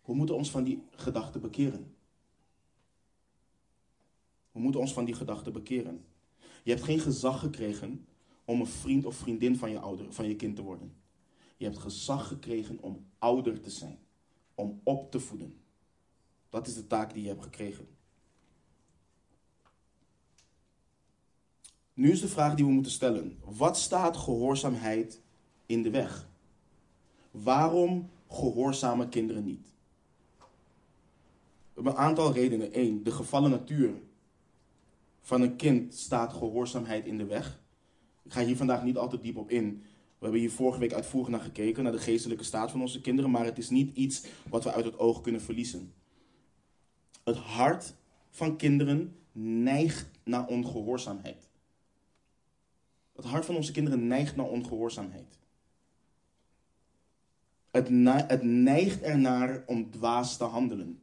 [0.06, 1.96] We moeten ons van die gedachte bekeren.
[4.52, 6.06] We moeten ons van die gedachte bekeren.
[6.64, 8.06] Je hebt geen gezag gekregen
[8.46, 10.96] om een vriend of vriendin van je, ouder, van je kind te worden.
[11.58, 14.00] Je hebt gezag gekregen om ouder te zijn,
[14.56, 15.62] om op te voeden.
[16.50, 17.88] Dat is de taak die je hebt gekregen.
[21.94, 23.38] Nu is de vraag die we moeten stellen.
[23.44, 25.22] Wat staat gehoorzaamheid
[25.66, 26.30] in de weg?
[27.32, 29.68] Waarom gehoorzamen kinderen niet?
[31.74, 32.80] Een aantal redenen.
[32.80, 33.94] Eén, de gevallen natuur
[35.22, 37.62] van een kind staat gehoorzaamheid in de weg.
[38.24, 39.84] Ik ga hier vandaag niet altijd diep op in.
[40.18, 43.32] We hebben hier vorige week uitvoerig naar gekeken, naar de geestelijke staat van onze kinderen,
[43.32, 45.94] maar het is niet iets wat we uit het oog kunnen verliezen.
[47.24, 47.94] Het hart
[48.30, 51.52] van kinderen neigt naar ongehoorzaamheid.
[53.24, 55.40] Het hart van onze kinderen neigt naar ongehoorzaamheid.
[57.72, 57.90] Het,
[58.30, 61.02] het neigt ernaar om dwaas te handelen.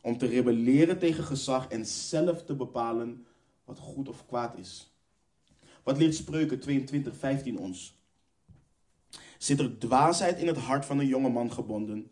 [0.00, 3.26] Om te rebelleren tegen gezag en zelf te bepalen
[3.64, 4.94] wat goed of kwaad is.
[5.82, 7.98] Wat leert Spreuken 22, 15 ons?
[9.38, 12.10] Zit er dwaasheid in het hart van een jonge man gebonden,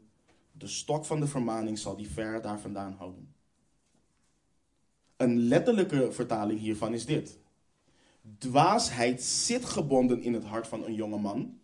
[0.53, 3.35] de stok van de vermaning zal die ver daar vandaan houden.
[5.17, 7.39] Een letterlijke vertaling hiervan is dit.
[8.39, 11.59] Dwaasheid zit gebonden in het hart van een jonge man.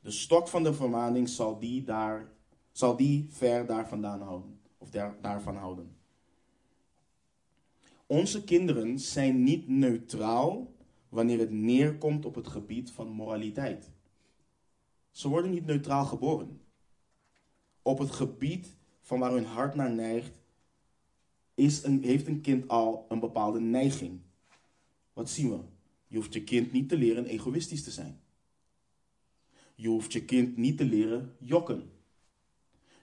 [0.00, 2.32] De stok van de vermaning zal die, daar,
[2.72, 4.60] zal die ver daar vandaan houden.
[4.78, 5.96] Of daar, daarvan houden.
[8.06, 10.72] Onze kinderen zijn niet neutraal
[11.08, 13.90] wanneer het neerkomt op het gebied van moraliteit.
[15.10, 16.60] Ze worden niet neutraal geboren.
[17.82, 20.40] Op het gebied van waar hun hart naar neigt,
[21.54, 24.20] is een, heeft een kind al een bepaalde neiging.
[25.18, 25.58] Wat zien we?
[26.06, 28.20] Je hoeft je kind niet te leren egoïstisch te zijn.
[29.74, 31.90] Je hoeft je kind niet te leren jokken.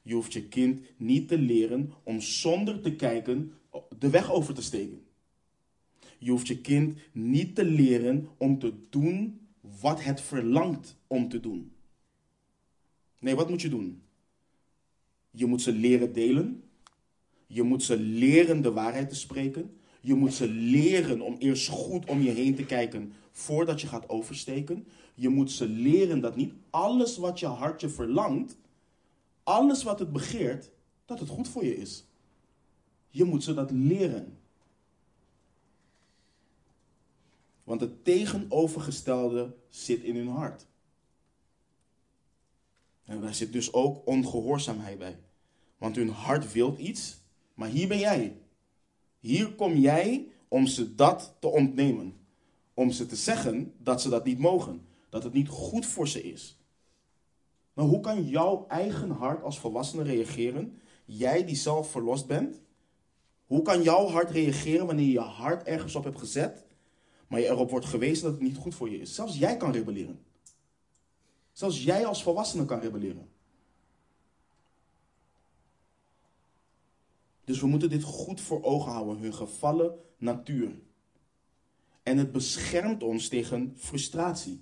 [0.03, 3.53] Je hoeft je kind niet te leren om zonder te kijken
[3.99, 5.05] de weg over te steken.
[6.18, 9.47] Je hoeft je kind niet te leren om te doen
[9.80, 11.72] wat het verlangt om te doen.
[13.20, 14.01] Nee, wat moet je doen?
[15.32, 16.63] Je moet ze leren delen.
[17.47, 19.80] Je moet ze leren de waarheid te spreken.
[20.06, 24.10] Je moet ze leren om eerst goed om je heen te kijken voordat je gaat
[24.10, 24.88] oversteken.
[25.16, 28.58] Je moet ze leren dat niet alles wat je hartje verlangt,
[29.43, 30.72] alles wat het begeert,
[31.06, 32.03] dat het goed voor je is.
[33.10, 34.38] Je moet ze dat leren.
[37.64, 40.66] Want het tegenovergestelde zit in hun hart.
[43.03, 45.20] En daar zit dus ook ongehoorzaamheid bij.
[45.78, 47.18] Want hun hart wil iets,
[47.53, 48.38] maar hier ben jij.
[49.26, 52.14] Hier kom jij om ze dat te ontnemen.
[52.74, 54.86] Om ze te zeggen dat ze dat niet mogen.
[55.10, 56.58] Dat het niet goed voor ze is.
[57.74, 60.80] Maar hoe kan jouw eigen hart als volwassene reageren?
[61.06, 62.62] Jij die zelf verlost bent.
[63.46, 66.66] Hoe kan jouw hart reageren wanneer je je hart ergens op hebt gezet,
[67.28, 69.16] maar je erop wordt gewezen dat het niet goed voor je is?
[69.16, 70.20] Zelfs jij kan rebelleren.
[71.52, 73.30] Zelfs jij als volwassene kan rebelleren.
[77.46, 80.72] Dus we moeten dit goed voor ogen houden, hun gevallen natuur.
[82.04, 84.62] En het beschermt ons tegen frustratie.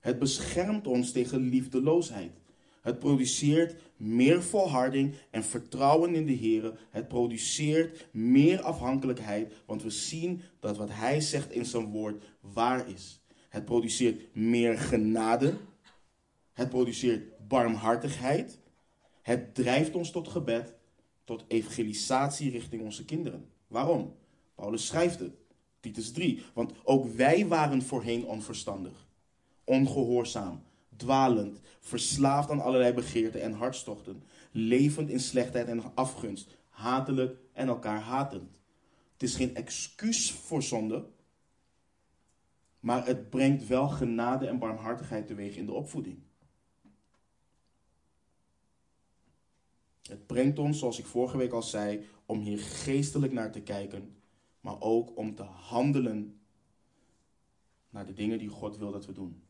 [0.00, 2.32] Het beschermt ons tegen liefdeloosheid.
[2.80, 6.78] Het produceert meer volharding en vertrouwen in de Heer.
[6.90, 12.88] Het produceert meer afhankelijkheid, want we zien dat wat Hij zegt in zijn woord waar
[12.88, 13.22] is.
[13.48, 15.56] Het produceert meer genade.
[16.52, 18.58] Het produceert barmhartigheid.
[19.22, 20.74] Het drijft ons tot gebed,
[21.24, 23.48] tot evangelisatie richting onze kinderen.
[23.66, 24.14] Waarom?
[24.54, 25.32] Paulus schrijft het.
[25.80, 26.42] Titus 3.
[26.54, 29.06] Want ook wij waren voorheen onverstandig,
[29.64, 30.62] ongehoorzaam,
[30.96, 38.00] dwalend, verslaafd aan allerlei begeerten en hartstochten, levend in slechtheid en afgunst, hatelijk en elkaar
[38.00, 38.58] hatend.
[39.12, 41.06] Het is geen excuus voor zonde,
[42.80, 46.18] maar het brengt wel genade en barmhartigheid teweeg in de opvoeding.
[50.08, 54.16] Het brengt ons, zoals ik vorige week al zei, om hier geestelijk naar te kijken,
[54.60, 56.40] maar ook om te handelen
[57.90, 59.42] naar de dingen die God wil dat we doen.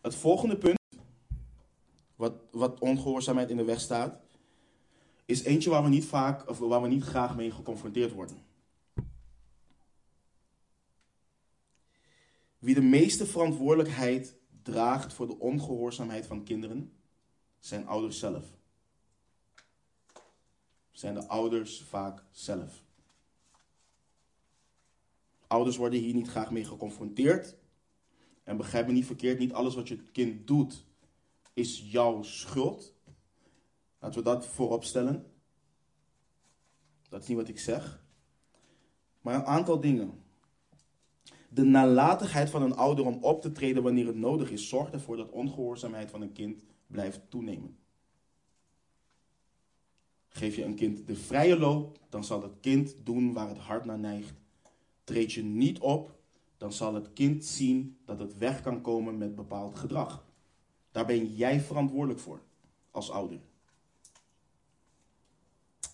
[0.00, 0.78] Het volgende punt,
[2.16, 4.20] wat, wat ongehoorzaamheid in de weg staat,
[5.24, 8.36] is eentje waar we niet vaak of waar we niet graag mee geconfronteerd worden.
[12.58, 16.92] Wie de meeste verantwoordelijkheid draagt voor de ongehoorzaamheid van kinderen,
[17.64, 18.44] zijn ouders zelf.
[20.90, 22.82] Zijn de ouders vaak zelf.
[25.46, 27.56] Ouders worden hier niet graag mee geconfronteerd.
[28.42, 30.84] En begrijp me niet verkeerd, niet alles wat je kind doet
[31.52, 32.94] is jouw schuld.
[33.98, 35.32] Laten we dat voorop stellen.
[37.08, 38.04] Dat is niet wat ik zeg.
[39.20, 40.22] Maar een aantal dingen.
[41.48, 45.16] De nalatigheid van een ouder om op te treden wanneer het nodig is, zorgt ervoor
[45.16, 47.76] dat ongehoorzaamheid van een kind blijft toenemen.
[50.28, 53.84] Geef je een kind de vrije loop, dan zal het kind doen waar het hart
[53.84, 54.34] naar neigt.
[55.04, 56.18] Treed je niet op,
[56.56, 60.24] dan zal het kind zien dat het weg kan komen met bepaald gedrag.
[60.90, 62.42] Daar ben jij verantwoordelijk voor
[62.90, 63.40] als ouder.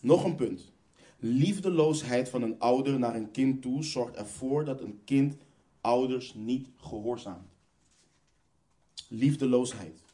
[0.00, 0.72] Nog een punt.
[1.18, 5.36] Liefdeloosheid van een ouder naar een kind toe zorgt ervoor dat een kind
[5.80, 7.48] ouders niet gehoorzaamt.
[9.08, 10.07] Liefdeloosheid.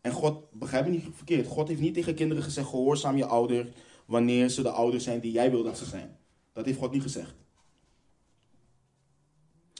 [0.00, 3.72] En God, begrijp me niet verkeerd, God heeft niet tegen kinderen gezegd: gehoorzaam je ouder
[4.04, 6.18] wanneer ze de ouder zijn die jij wil dat ze zijn.
[6.52, 7.34] Dat heeft God niet gezegd.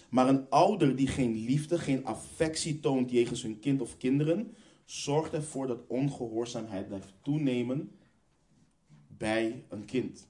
[0.08, 4.54] Maar een ouder die geen liefde, geen affectie toont jegens hun kind of kinderen,
[4.84, 7.98] zorgt ervoor dat ongehoorzaamheid blijft toenemen
[9.06, 10.28] bij een kind.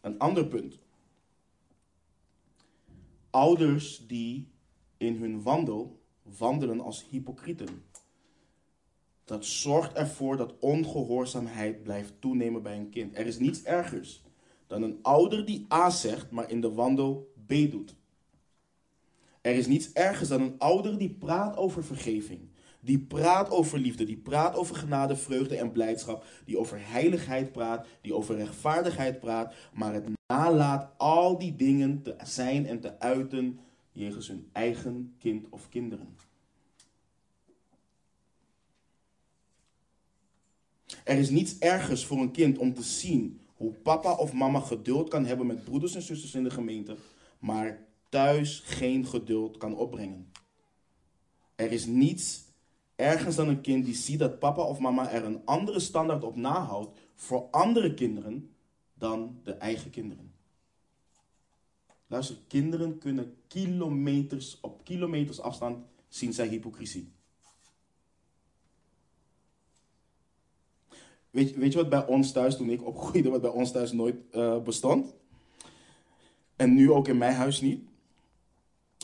[0.00, 0.78] Een ander punt.
[3.30, 4.48] Ouders die
[4.96, 6.00] in hun wandel
[6.38, 7.82] wandelen als hypocrieten.
[9.24, 13.18] Dat zorgt ervoor dat ongehoorzaamheid blijft toenemen bij een kind.
[13.18, 14.22] Er is niets ergers
[14.66, 17.96] dan een ouder die A zegt, maar in de wandel B doet.
[19.40, 22.40] Er is niets ergers dan een ouder die praat over vergeving,
[22.80, 27.86] die praat over liefde, die praat over genade, vreugde en blijdschap, die over heiligheid praat,
[28.00, 33.60] die over rechtvaardigheid praat, maar het nalaat al die dingen te zijn en te uiten
[33.96, 36.16] jegens hun eigen kind of kinderen.
[41.04, 45.08] Er is niets ergers voor een kind om te zien hoe papa of mama geduld
[45.08, 46.96] kan hebben met broeders en zusters in de gemeente,
[47.38, 50.32] maar thuis geen geduld kan opbrengen.
[51.54, 52.44] Er is niets
[52.96, 56.36] ergens dan een kind die ziet dat papa of mama er een andere standaard op
[56.36, 58.50] nahoudt voor andere kinderen
[58.94, 60.25] dan de eigen kinderen.
[62.06, 67.12] Luister, kinderen kunnen kilometers op kilometers afstand zien zij hypocrisie.
[71.30, 74.16] Weet, weet je wat bij ons thuis, toen ik opgroeide, wat bij ons thuis nooit
[74.32, 75.14] uh, bestond?
[76.56, 77.84] En nu ook in mijn huis niet.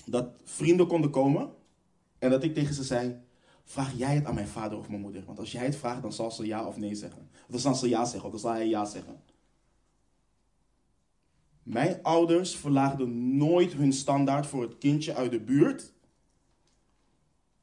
[0.06, 1.50] Dat vrienden konden komen
[2.18, 3.20] en dat ik tegen ze zei:
[3.64, 5.24] Vraag jij het aan mijn vader of mijn moeder?
[5.24, 7.28] Want als jij het vraagt, dan zal ze ja of nee zeggen.
[7.32, 9.20] Of dan zal ze ja zeggen, of dan zal hij ja zeggen.
[11.62, 15.92] Mijn ouders verlaagden nooit hun standaard voor het kindje uit de buurt.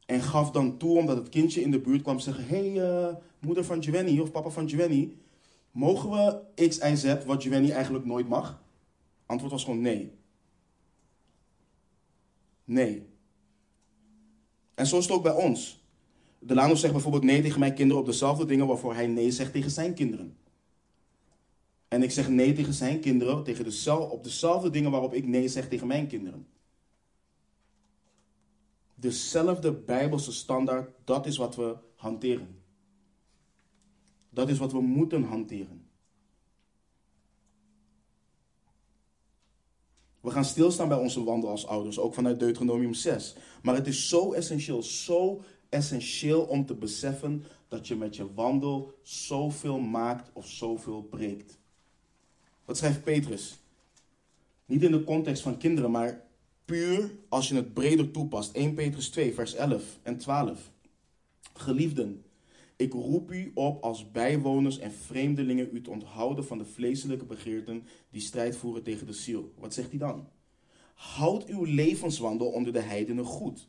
[0.05, 3.15] En gaf dan toe, omdat het kindje in de buurt kwam, zeggen: Hé, hey, uh,
[3.39, 5.17] moeder van Giovanni of papa van Giovanni,
[5.71, 8.61] mogen we X, Y, Z, wat Giovanni eigenlijk nooit mag?
[9.25, 10.11] Antwoord was gewoon nee.
[12.63, 13.07] Nee.
[14.75, 15.83] En zo is het ook bij ons.
[16.39, 19.71] Delano zegt bijvoorbeeld nee tegen mijn kinderen op dezelfde dingen waarvoor hij nee zegt tegen
[19.71, 20.37] zijn kinderen.
[21.89, 25.67] En ik zeg nee tegen zijn kinderen tegen op dezelfde dingen waarop ik nee zeg
[25.67, 26.47] tegen mijn kinderen.
[28.95, 32.61] Dezelfde Bijbelse standaard, dat is wat we hanteren.
[34.29, 35.87] Dat is wat we moeten hanteren.
[40.19, 43.35] We gaan stilstaan bij onze wandel als ouders, ook vanuit Deuteronomium 6.
[43.61, 48.99] Maar het is zo essentieel, zo essentieel om te beseffen dat je met je wandel
[49.01, 51.58] zoveel maakt of zoveel breekt.
[52.69, 53.59] Wat schrijft Petrus?
[54.65, 56.25] Niet in de context van kinderen, maar
[56.65, 58.55] puur als je het breder toepast.
[58.55, 60.71] 1 Petrus 2, vers 11 en 12.
[61.53, 62.23] Geliefden,
[62.75, 67.83] ik roep u op als bijwoners en vreemdelingen u te onthouden van de vleeselijke begeerten
[68.09, 69.53] die strijd voeren tegen de ziel.
[69.57, 70.27] Wat zegt hij dan?
[70.93, 73.67] Houd uw levenswandel onder de heidenen goed.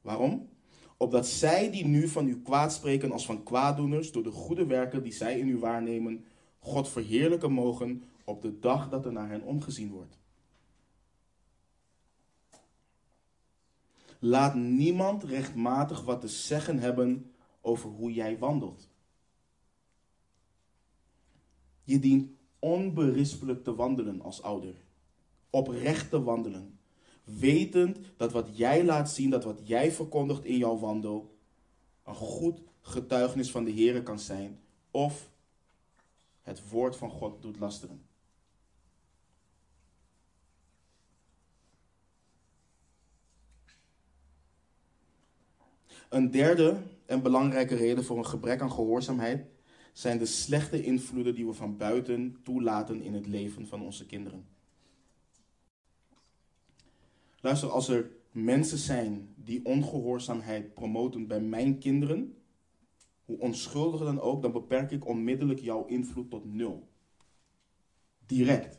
[0.00, 0.48] Waarom?
[0.96, 5.02] Opdat zij die nu van u kwaad spreken als van kwaaddoeners, door de goede werken
[5.02, 6.24] die zij in u waarnemen,
[6.58, 10.18] God verheerlijken mogen op de dag dat er naar hen omgezien wordt.
[14.18, 18.88] Laat niemand rechtmatig wat te zeggen hebben over hoe jij wandelt.
[21.84, 24.74] Je dient onberispelijk te wandelen als ouder.
[25.50, 26.78] Oprecht te wandelen.
[27.24, 31.38] Wetend dat wat jij laat zien, dat wat jij verkondigt in jouw wandel,
[32.04, 34.60] een goed getuigenis van de Heer kan zijn.
[34.90, 35.30] Of
[36.42, 38.09] het woord van God doet lasteren.
[46.10, 49.46] Een derde en belangrijke reden voor een gebrek aan gehoorzaamheid
[49.92, 54.46] zijn de slechte invloeden die we van buiten toelaten in het leven van onze kinderen.
[57.40, 62.36] Luister, als er mensen zijn die ongehoorzaamheid promoten bij mijn kinderen,
[63.24, 66.88] hoe onschuldig dan ook, dan beperk ik onmiddellijk jouw invloed tot nul.
[68.26, 68.78] Direct.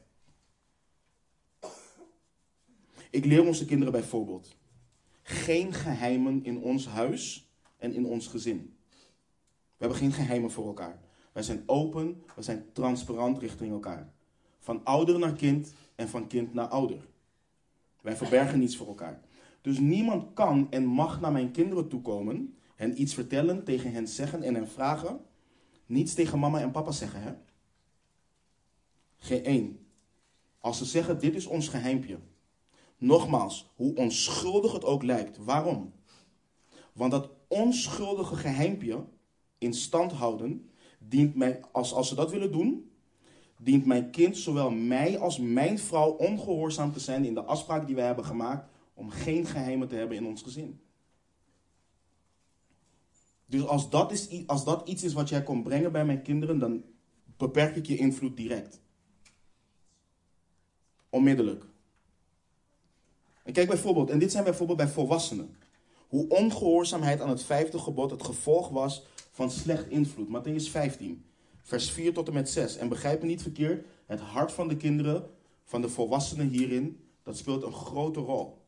[3.09, 4.59] Ik leer onze kinderen bijvoorbeeld
[5.32, 8.75] geen geheimen in ons huis en in ons gezin.
[9.77, 10.99] We hebben geen geheimen voor elkaar.
[11.32, 14.11] Wij zijn open, we zijn transparant richting elkaar.
[14.59, 17.07] Van ouder naar kind en van kind naar ouder.
[18.01, 19.21] Wij verbergen niets voor elkaar.
[19.61, 24.43] Dus niemand kan en mag naar mijn kinderen toekomen, hen iets vertellen, tegen hen zeggen
[24.43, 25.19] en hen vragen.
[25.86, 27.34] Niets tegen mama en papa zeggen, hè?
[29.17, 29.86] Geen één.
[30.59, 32.19] Als ze zeggen, dit is ons geheimpje.
[33.02, 35.38] Nogmaals, hoe onschuldig het ook lijkt.
[35.38, 35.93] Waarom?
[36.93, 39.06] Want dat onschuldige geheimpje
[39.58, 42.91] in stand houden, dient mij, als, als ze dat willen doen,
[43.58, 47.95] dient mijn kind zowel mij als mijn vrouw ongehoorzaam te zijn in de afspraak die
[47.95, 50.80] wij hebben gemaakt om geen geheimen te hebben in ons gezin.
[53.45, 56.60] Dus als dat, is, als dat iets is wat jij kon brengen bij mijn kinderen,
[56.60, 56.84] dan
[57.38, 58.82] beperk ik je invloed direct.
[61.10, 61.70] Onmiddellijk.
[63.43, 65.55] En kijk bijvoorbeeld, en dit zijn bijvoorbeeld bij volwassenen.
[66.07, 70.27] Hoe ongehoorzaamheid aan het vijfde gebod het gevolg was van slecht invloed.
[70.27, 71.25] Matthäus 15,
[71.61, 72.77] vers 4 tot en met 6.
[72.77, 75.29] En begrijp me niet verkeerd, het hart van de kinderen,
[75.63, 78.65] van de volwassenen hierin, dat speelt een grote rol.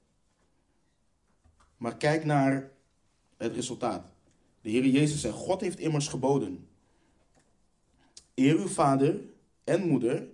[1.77, 2.71] Maar kijk naar
[3.37, 4.11] het resultaat.
[4.61, 6.67] De Heer Jezus zegt, God heeft immers geboden.
[8.35, 9.19] Eer uw vader
[9.63, 10.27] en moeder,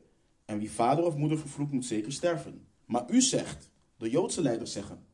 [0.46, 2.68] en wie vader of moeder vervloekt moet zeker sterven.
[2.86, 3.70] Maar u zegt,
[4.00, 5.06] de Joodse leiders zeggen.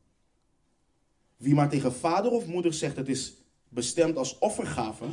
[1.36, 3.34] Wie maar tegen vader of moeder zegt het is
[3.68, 5.06] bestemd als offergave,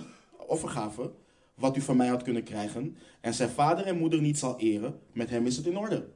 [0.48, 1.14] offergave,
[1.56, 5.00] wat u van mij had kunnen krijgen, en zijn vader en moeder niet zal eren,
[5.12, 6.10] met hem is het in orde.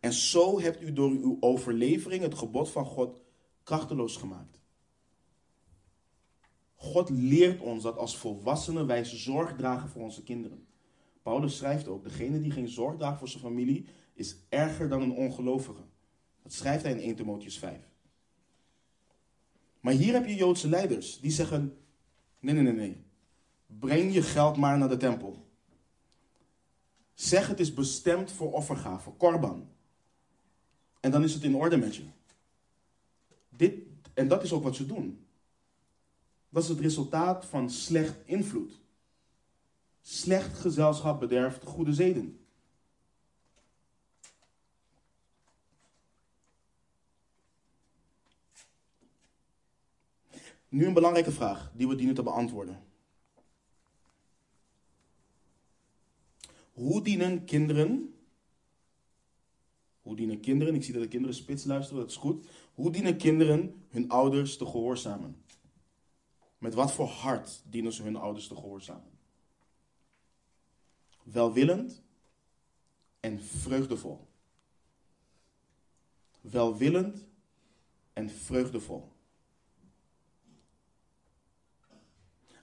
[0.00, 3.20] En zo hebt u door uw overlevering het gebod van God
[3.62, 4.60] krachteloos gemaakt.
[6.74, 10.66] God leert ons dat als volwassenen wij zorg dragen voor onze kinderen.
[11.22, 15.12] Paulus schrijft ook, degene die geen zorg draagt voor zijn familie is erger dan een
[15.12, 15.82] ongelovige.
[16.42, 17.78] Dat schrijft hij in 1 Timotheus 5.
[19.80, 21.76] Maar hier heb je Joodse leiders die zeggen:
[22.38, 23.04] nee, nee, nee, nee.
[23.66, 25.46] Breng je geld maar naar de tempel.
[27.14, 29.68] Zeg het is bestemd voor offergave, korban.
[31.00, 32.02] En dan is het in orde met je.
[33.48, 33.74] Dit,
[34.14, 35.26] en dat is ook wat ze doen.
[36.48, 38.80] Dat is het resultaat van slecht invloed.
[40.00, 42.41] Slecht gezelschap bederft goede zeden.
[50.72, 52.84] Nu een belangrijke vraag die we dienen te beantwoorden.
[56.72, 58.14] Hoe dienen kinderen,
[60.00, 62.46] hoe dienen kinderen, ik zie dat de kinderen spits luisteren, dat is goed.
[62.74, 65.44] Hoe dienen kinderen hun ouders te gehoorzamen?
[66.58, 69.10] Met wat voor hart dienen ze hun ouders te gehoorzamen?
[71.22, 72.02] Welwillend
[73.20, 74.28] en vreugdevol.
[76.40, 77.26] Welwillend
[78.12, 79.11] en vreugdevol.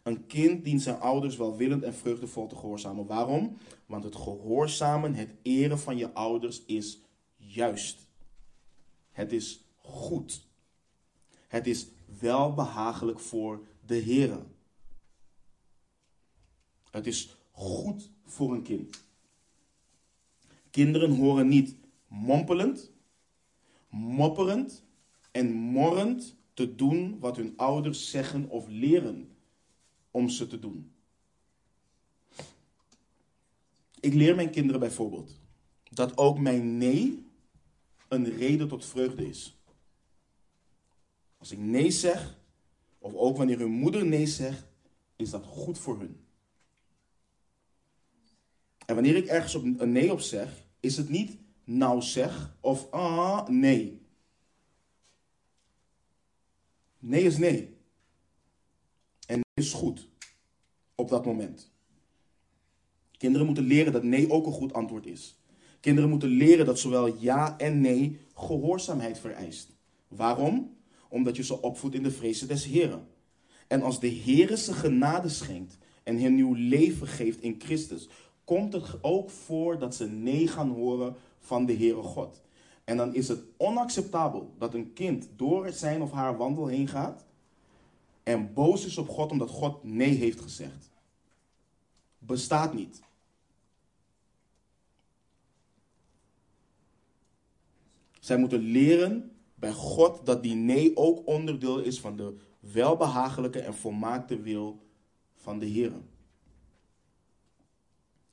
[0.04, 3.06] Een kind dient zijn ouders welwillend en vreugdevol te gehoorzamen.
[3.06, 3.58] Waarom?
[3.86, 7.02] Want het gehoorzamen, het eren van je ouders is
[7.38, 8.08] juist.
[9.12, 10.48] Het is goed.
[11.48, 11.88] Het is
[12.20, 14.46] welbehagelijk voor de Heer.
[16.92, 19.04] Het is goed voor een kind.
[20.70, 21.76] Kinderen horen niet
[22.08, 22.92] mompelend,
[23.90, 24.84] mopperend
[25.32, 29.29] en morrend te doen wat hun ouders zeggen of leren
[30.12, 30.92] om ze te doen.
[34.00, 35.40] Ik leer mijn kinderen bijvoorbeeld
[35.90, 37.26] dat ook mijn nee
[38.08, 39.58] een reden tot vreugde is.
[41.38, 42.40] Als ik nee zeg,
[42.98, 44.66] of ook wanneer hun moeder nee zegt,
[45.16, 46.20] is dat goed voor hun.
[48.86, 52.92] En wanneer ik ergens op een nee op zeg, is het niet nou zeg of
[52.92, 54.02] ah nee.
[57.00, 57.78] Nee is nee.
[59.60, 60.08] Is goed
[60.96, 61.72] op dat moment.
[63.18, 65.40] Kinderen moeten leren dat nee ook een goed antwoord is.
[65.80, 69.70] Kinderen moeten leren dat zowel ja en nee gehoorzaamheid vereist.
[70.08, 70.78] Waarom?
[71.10, 73.08] Omdat je ze opvoedt in de vrezen des Heren.
[73.68, 78.10] En als de Heere ze genade schenkt en hen nieuw leven geeft in Christus,
[78.44, 82.42] komt het ook voor dat ze nee gaan horen van de Heere God.
[82.84, 87.28] En dan is het onacceptabel dat een kind door zijn of haar wandel heen gaat
[88.30, 90.92] en boos is op God omdat God nee heeft gezegd.
[92.18, 93.02] Bestaat niet.
[98.20, 103.74] Zij moeten leren bij God dat die nee ook onderdeel is van de welbehagelijke en
[103.74, 104.80] volmaakte wil
[105.36, 105.92] van de Heer.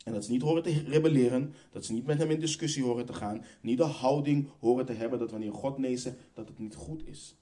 [0.05, 3.07] En dat ze niet horen te rebelleren, dat ze niet met hem in discussie horen
[3.07, 6.59] te gaan, niet de houding horen te hebben dat wanneer God nee zegt, dat het
[6.59, 7.37] niet goed is.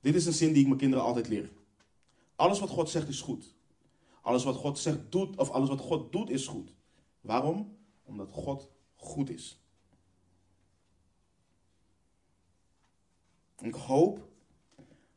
[0.00, 1.50] Dit is een zin die ik mijn kinderen altijd leer.
[2.36, 3.54] Alles wat God zegt is goed.
[4.22, 6.72] Alles wat God zegt doet, of alles wat God doet is goed.
[7.20, 7.76] Waarom?
[8.04, 9.62] Omdat God goed is.
[13.60, 14.28] Ik hoop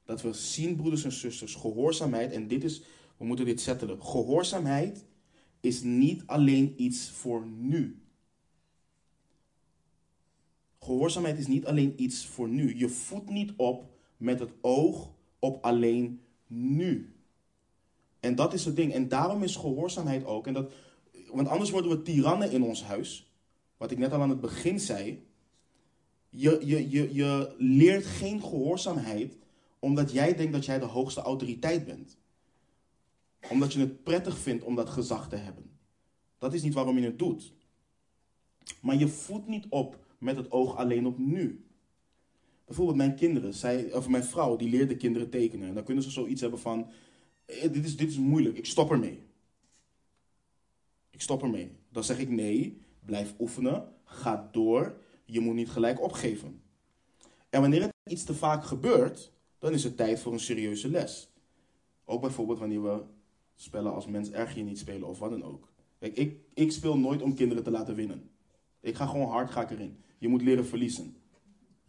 [0.05, 2.81] dat we zien, broeders en zusters, gehoorzaamheid, en dit is,
[3.17, 4.03] we moeten dit zetten.
[4.03, 5.05] Gehoorzaamheid
[5.59, 8.01] is niet alleen iets voor nu.
[10.79, 12.77] Gehoorzaamheid is niet alleen iets voor nu.
[12.77, 13.90] Je voedt niet op
[14.21, 17.15] met het oog op alleen nu.
[18.19, 18.93] En dat is het ding.
[18.93, 20.47] En daarom is gehoorzaamheid ook.
[20.47, 20.71] En dat,
[21.31, 23.31] want anders worden we tirannen in ons huis.
[23.77, 25.25] Wat ik net al aan het begin zei.
[26.29, 29.37] Je, je, je, je leert geen gehoorzaamheid
[29.79, 32.17] omdat jij denkt dat jij de hoogste autoriteit bent.
[33.49, 35.69] Omdat je het prettig vindt om dat gezag te hebben.
[36.37, 37.53] Dat is niet waarom je het doet.
[38.81, 41.65] Maar je voedt niet op met het oog alleen op nu.
[42.71, 45.67] Bijvoorbeeld mijn kinderen, zij, of mijn vrouw, die leert de kinderen tekenen.
[45.67, 46.89] En dan kunnen ze zoiets hebben van,
[47.45, 49.23] eh, dit is, dit is moeilijk, ik stop ermee.
[51.09, 51.71] Ik stop ermee.
[51.89, 56.61] Dan zeg ik nee, blijf oefenen, ga door, je moet niet gelijk opgeven.
[57.49, 61.29] En wanneer het iets te vaak gebeurt, dan is het tijd voor een serieuze les.
[62.05, 63.01] Ook bijvoorbeeld wanneer we
[63.55, 65.67] spellen als mens erg je niet spelen of wat dan ook.
[65.99, 68.29] Kijk, ik, ik speel nooit om kinderen te laten winnen.
[68.79, 69.97] Ik ga gewoon hard ga ik erin.
[70.17, 71.15] Je moet leren verliezen.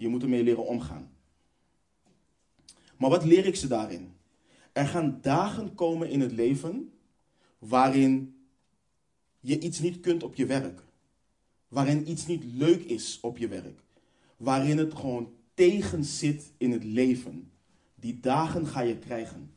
[0.02, 1.10] Je moet ermee leren omgaan.
[2.96, 4.12] Maar wat leer ik ze daarin?
[4.72, 6.92] Er gaan dagen komen in het leven
[7.58, 8.44] waarin
[9.40, 10.82] je iets niet kunt op je werk.
[11.68, 13.80] Waarin iets niet leuk is op je werk.
[14.36, 17.50] Waarin het gewoon tegen zit in het leven.
[17.94, 19.54] Die dagen ga je krijgen.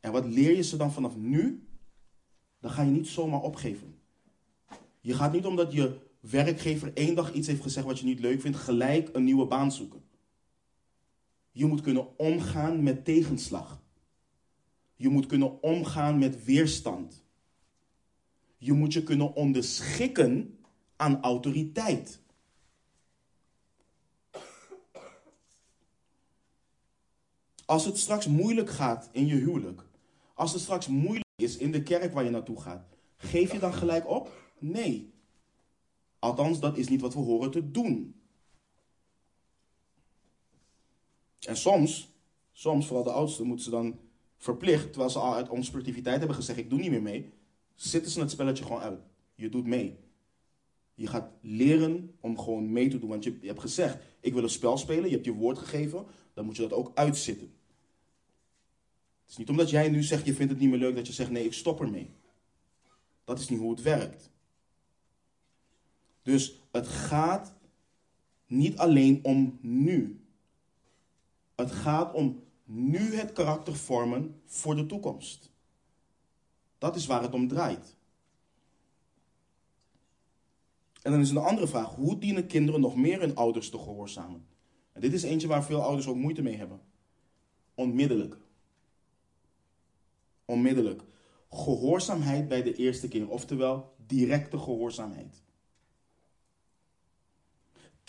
[0.00, 1.66] En wat leer je ze dan vanaf nu?
[2.60, 3.94] Dan ga je niet zomaar opgeven.
[5.00, 8.40] Je gaat niet omdat je werkgever één dag iets heeft gezegd wat je niet leuk
[8.40, 10.02] vindt, gelijk een nieuwe baan zoeken.
[11.50, 13.82] Je moet kunnen omgaan met tegenslag.
[14.96, 17.24] Je moet kunnen omgaan met weerstand.
[18.56, 20.58] Je moet je kunnen onderschikken
[20.96, 22.20] aan autoriteit.
[27.64, 29.82] Als het straks moeilijk gaat in je huwelijk,
[30.34, 33.74] als het straks moeilijk is in de kerk waar je naartoe gaat, geef je dan
[33.74, 34.52] gelijk op?
[34.58, 35.09] Nee.
[36.20, 38.14] Althans, dat is niet wat we horen te doen.
[41.40, 42.10] En soms,
[42.60, 43.98] Soms, vooral de oudsten, moeten ze dan
[44.36, 47.32] verplicht, terwijl ze al uit onsportiviteit hebben gezegd: Ik doe niet meer mee,
[47.74, 49.00] zitten ze het spelletje gewoon uit.
[49.34, 49.98] Je doet mee.
[50.94, 53.08] Je gaat leren om gewoon mee te doen.
[53.08, 56.06] Want je, je hebt gezegd: Ik wil een spel spelen, je hebt je woord gegeven,
[56.34, 57.52] dan moet je dat ook uitzitten.
[59.22, 61.12] Het is niet omdat jij nu zegt: Je vindt het niet meer leuk, dat je
[61.12, 62.10] zegt: Nee, ik stop ermee.
[63.24, 64.30] Dat is niet hoe het werkt.
[66.30, 67.54] Dus het gaat
[68.46, 70.24] niet alleen om nu.
[71.54, 75.50] Het gaat om nu het karakter vormen voor de toekomst.
[76.78, 77.96] Dat is waar het om draait.
[81.02, 84.46] En dan is een andere vraag: hoe dienen kinderen nog meer hun ouders te gehoorzamen?
[84.92, 86.80] En dit is eentje waar veel ouders ook moeite mee hebben.
[87.74, 88.36] Onmiddellijk.
[90.44, 91.02] Onmiddellijk.
[91.50, 95.42] Gehoorzaamheid bij de eerste keer, oftewel directe gehoorzaamheid.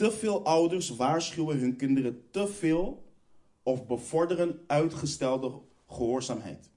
[0.01, 3.03] Te veel ouders waarschuwen hun kinderen te veel
[3.63, 6.69] of bevorderen uitgestelde gehoorzaamheid.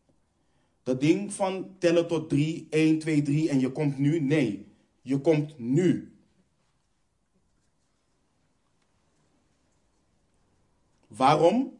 [0.83, 4.67] Dat ding van tellen tot 3, 1, 2, 3 en je komt nu, nee,
[5.03, 6.17] je komt nu.
[11.07, 11.79] Waarom?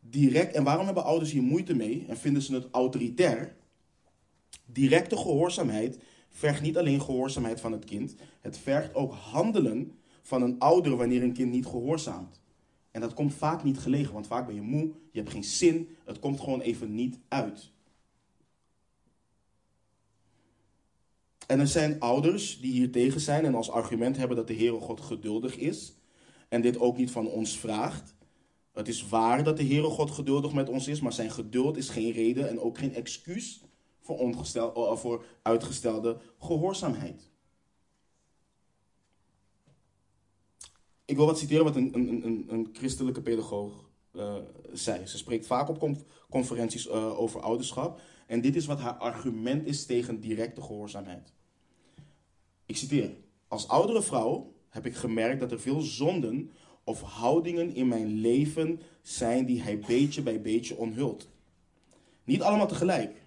[0.00, 3.56] Direct, en waarom hebben ouders hier moeite mee en vinden ze het autoritair?
[4.64, 5.98] Directe gehoorzaamheid
[6.36, 11.22] vergt niet alleen gehoorzaamheid van het kind, het vergt ook handelen van een ouder wanneer
[11.22, 12.40] een kind niet gehoorzaamt.
[12.90, 15.96] En dat komt vaak niet gelegen, want vaak ben je moe, je hebt geen zin,
[16.04, 17.70] het komt gewoon even niet uit.
[21.46, 24.80] En er zijn ouders die hier tegen zijn en als argument hebben dat de Heere
[24.80, 25.94] God geduldig is
[26.48, 28.14] en dit ook niet van ons vraagt.
[28.72, 31.88] Het is waar dat de Heere God geduldig met ons is, maar zijn geduld is
[31.88, 33.60] geen reden en ook geen excuus
[34.06, 34.34] voor,
[34.74, 37.30] eh, voor uitgestelde gehoorzaamheid.
[41.04, 44.34] Ik wil wat citeren wat een, een, een, christelijke pedagoog uh,
[44.72, 45.06] zei.
[45.06, 45.96] Ze spreekt vaak op
[46.30, 48.00] conferenties uh, over ouderschap.
[48.26, 51.32] En dit is wat haar argument is tegen directe gehoorzaamheid.
[52.66, 53.16] Ik citeer.
[53.48, 56.50] Als oudere vrouw heb ik gemerkt dat er veel zonden
[56.84, 61.28] of houdingen in mijn leven zijn die hij beetje bij beetje onthult.
[62.24, 63.25] Niet allemaal tegelijk.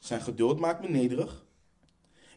[0.00, 1.44] Zijn geduld maakt me nederig.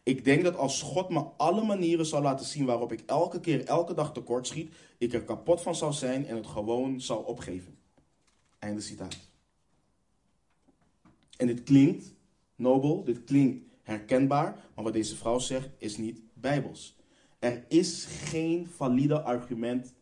[0.03, 3.65] Ik denk dat als God me alle manieren zou laten zien waarop ik elke keer,
[3.65, 7.77] elke dag tekort schiet, ik er kapot van zou zijn en het gewoon zou opgeven.
[8.59, 9.17] Einde citaat.
[11.37, 12.13] En dit klinkt
[12.55, 16.95] nobel, dit klinkt herkenbaar, maar wat deze vrouw zegt is niet bijbels.
[17.39, 19.93] Er is geen valide argument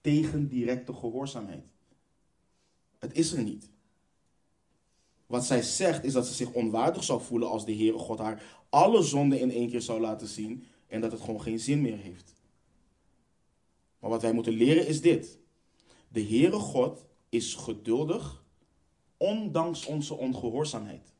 [0.00, 1.64] tegen directe gehoorzaamheid.
[2.98, 3.71] Het is er niet.
[5.32, 8.64] Wat zij zegt is dat ze zich onwaardig zou voelen als de Heere God haar
[8.68, 11.96] alle zonden in één keer zou laten zien en dat het gewoon geen zin meer
[11.96, 12.32] heeft.
[13.98, 15.38] Maar wat wij moeten leren is dit.
[16.08, 18.44] De Heere God is geduldig,
[19.16, 21.12] ondanks onze ongehoorzaamheid.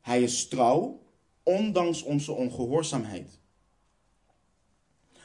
[0.00, 1.00] Hij is trouw,
[1.42, 3.38] ondanks onze ongehoorzaamheid.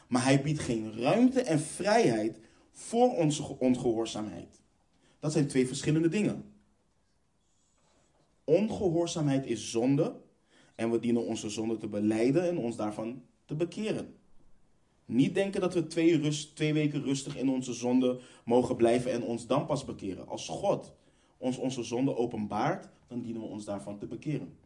[0.07, 2.39] Maar hij biedt geen ruimte en vrijheid
[2.71, 4.59] voor onze ongehoorzaamheid.
[5.19, 6.53] Dat zijn twee verschillende dingen.
[8.43, 10.15] Ongehoorzaamheid is zonde
[10.75, 14.15] en we dienen onze zonde te beleiden en ons daarvan te bekeren.
[15.05, 19.23] Niet denken dat we twee, rust, twee weken rustig in onze zonde mogen blijven en
[19.23, 20.27] ons dan pas bekeren.
[20.27, 20.93] Als God
[21.37, 24.57] ons onze zonde openbaart, dan dienen we ons daarvan te bekeren.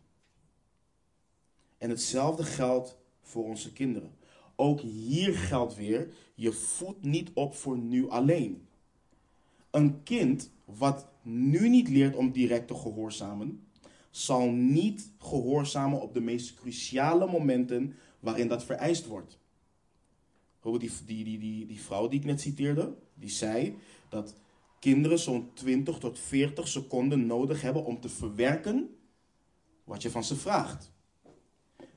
[1.77, 4.11] En hetzelfde geldt voor onze kinderen.
[4.55, 8.67] Ook hier geldt weer, je voedt niet op voor nu alleen.
[9.73, 13.67] Een kind wat nu niet leert om direct te gehoorzamen,
[14.09, 19.39] zal niet gehoorzamen op de meest cruciale momenten waarin dat vereist wordt.
[20.61, 23.77] Die, die, die, die, die vrouw die ik net citeerde, die zei
[24.09, 24.35] dat
[24.79, 28.95] kinderen zo'n 20 tot 40 seconden nodig hebben om te verwerken
[29.83, 30.91] wat je van ze vraagt.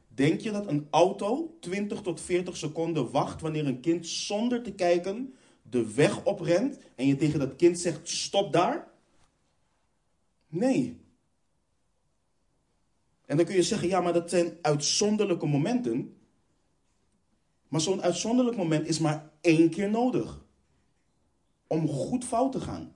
[0.08, 4.72] Denk je dat een auto 20 tot 40 seconden wacht wanneer een kind zonder te
[4.72, 5.34] kijken
[5.70, 8.88] de weg oprent en je tegen dat kind zegt: stop daar?
[10.48, 11.00] Nee.
[13.24, 16.16] En dan kun je zeggen: ja, maar dat zijn uitzonderlijke momenten.
[17.68, 20.44] Maar zo'n uitzonderlijk moment is maar één keer nodig
[21.66, 22.94] om goed fout te gaan.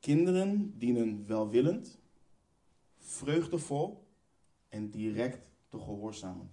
[0.00, 1.98] Kinderen dienen welwillend,
[2.98, 4.05] vreugdevol
[4.76, 6.50] en direct te gehoorzamen.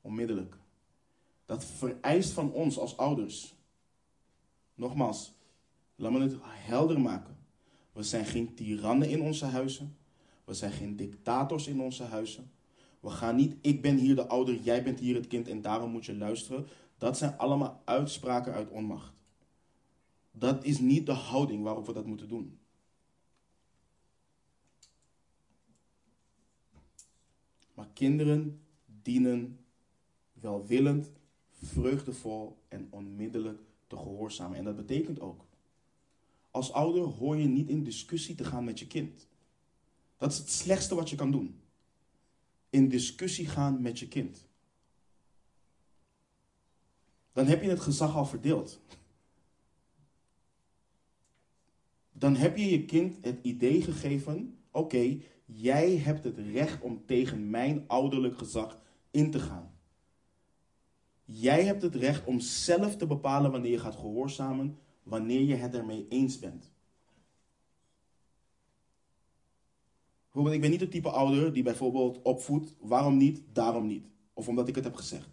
[0.00, 0.56] Onmiddellijk.
[1.44, 3.54] Dat vereist van ons als ouders.
[4.74, 5.34] Nogmaals,
[5.96, 7.36] laat me het helder maken.
[7.92, 9.96] We zijn geen tirannen in onze huizen.
[10.44, 12.50] We zijn geen dictators in onze huizen.
[13.00, 15.90] We gaan niet, ik ben hier de ouder, jij bent hier het kind en daarom
[15.90, 16.66] moet je luisteren.
[16.98, 19.12] Dat zijn allemaal uitspraken uit onmacht.
[20.30, 22.58] Dat is niet de houding waarop we dat moeten doen.
[27.74, 28.60] Maar kinderen
[29.02, 29.58] dienen
[30.32, 31.12] welwillend,
[31.50, 34.58] vreugdevol en onmiddellijk te gehoorzamen.
[34.58, 35.44] En dat betekent ook,
[36.50, 39.28] als ouder hoor je niet in discussie te gaan met je kind.
[40.16, 41.60] Dat is het slechtste wat je kan doen.
[42.70, 44.46] In discussie gaan met je kind.
[47.32, 48.80] Dan heb je het gezag al verdeeld.
[52.12, 57.50] Dan heb je je kind het idee gegeven: oké, jij hebt het recht om tegen
[57.50, 58.80] mijn ouderlijk gezag
[59.10, 59.72] in te gaan.
[61.24, 65.74] Jij hebt het recht om zelf te bepalen wanneer je gaat gehoorzamen, wanneer je het
[65.74, 66.72] ermee eens bent.
[70.34, 74.06] Ik ben niet het type ouder die bijvoorbeeld opvoedt, waarom niet, daarom niet.
[74.32, 75.28] Of omdat ik het heb gezegd.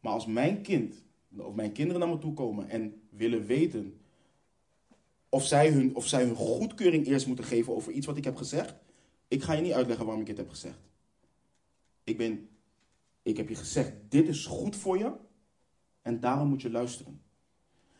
[0.00, 1.04] Maar als mijn kind
[1.36, 4.00] of mijn kinderen naar me toe komen en willen weten
[5.28, 8.36] of zij, hun, of zij hun goedkeuring eerst moeten geven over iets wat ik heb
[8.36, 8.74] gezegd,
[9.28, 10.80] ik ga je niet uitleggen waarom ik het heb gezegd.
[12.04, 12.48] Ik, ben,
[13.22, 15.12] ik heb je gezegd, dit is goed voor je
[16.02, 17.22] en daarom moet je luisteren.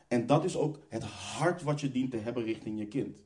[0.09, 3.23] En dat is ook het hart wat je dient te hebben richting je kind.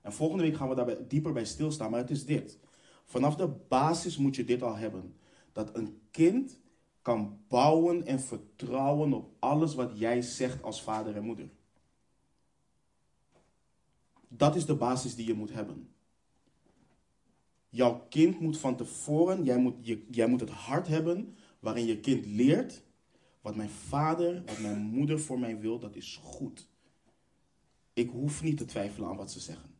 [0.00, 2.58] En volgende week gaan we daar dieper bij stilstaan, maar het is dit.
[3.04, 5.16] Vanaf de basis moet je dit al hebben.
[5.52, 6.60] Dat een kind
[7.02, 11.50] kan bouwen en vertrouwen op alles wat jij zegt als vader en moeder.
[14.28, 15.94] Dat is de basis die je moet hebben.
[17.74, 22.00] Jouw kind moet van tevoren, jij moet, je, jij moet het hart hebben waarin je
[22.00, 22.82] kind leert,
[23.40, 26.68] wat mijn vader, wat mijn moeder voor mij wil, dat is goed.
[27.92, 29.70] Ik hoef niet te twijfelen aan wat ze zeggen.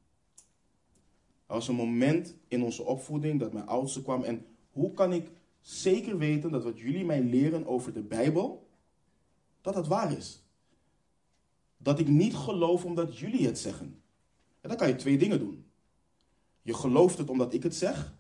[1.47, 5.31] Er was een moment in onze opvoeding dat mijn oudste kwam en hoe kan ik
[5.61, 8.69] zeker weten dat wat jullie mij leren over de Bijbel,
[9.61, 10.43] dat het waar is.
[11.77, 14.03] Dat ik niet geloof omdat jullie het zeggen.
[14.61, 15.72] En dan kan je twee dingen doen.
[16.63, 18.15] Je gelooft het omdat ik het zeg.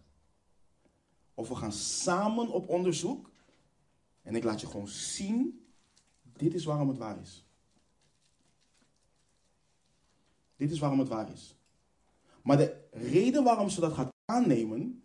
[1.34, 3.30] Of we gaan samen op onderzoek.
[4.22, 5.66] En ik laat je gewoon zien,
[6.22, 7.45] dit is waarom het waar is.
[10.57, 11.57] Dit is waarom het waar is.
[12.43, 15.03] Maar de reden waarom ze dat gaat aannemen,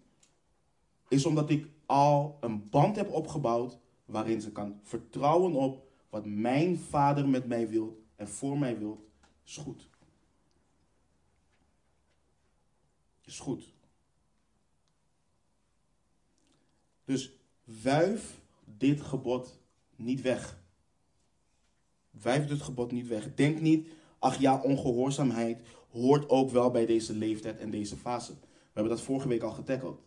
[1.08, 6.78] is omdat ik al een band heb opgebouwd waarin ze kan vertrouwen op wat mijn
[6.78, 9.10] vader met mij wil en voor mij wil,
[9.44, 9.90] is goed.
[13.28, 13.74] Is goed.
[17.06, 17.32] Dus
[17.64, 19.60] wuif dit gebod
[19.96, 20.60] niet weg.
[22.12, 23.34] Wuif dit gebod niet weg.
[23.36, 23.88] Denk niet,
[24.20, 25.62] ach ja, ongehoorzaamheid
[25.92, 28.32] hoort ook wel bij deze leeftijd en deze fase.
[28.32, 30.02] We hebben dat vorige week al getackeld.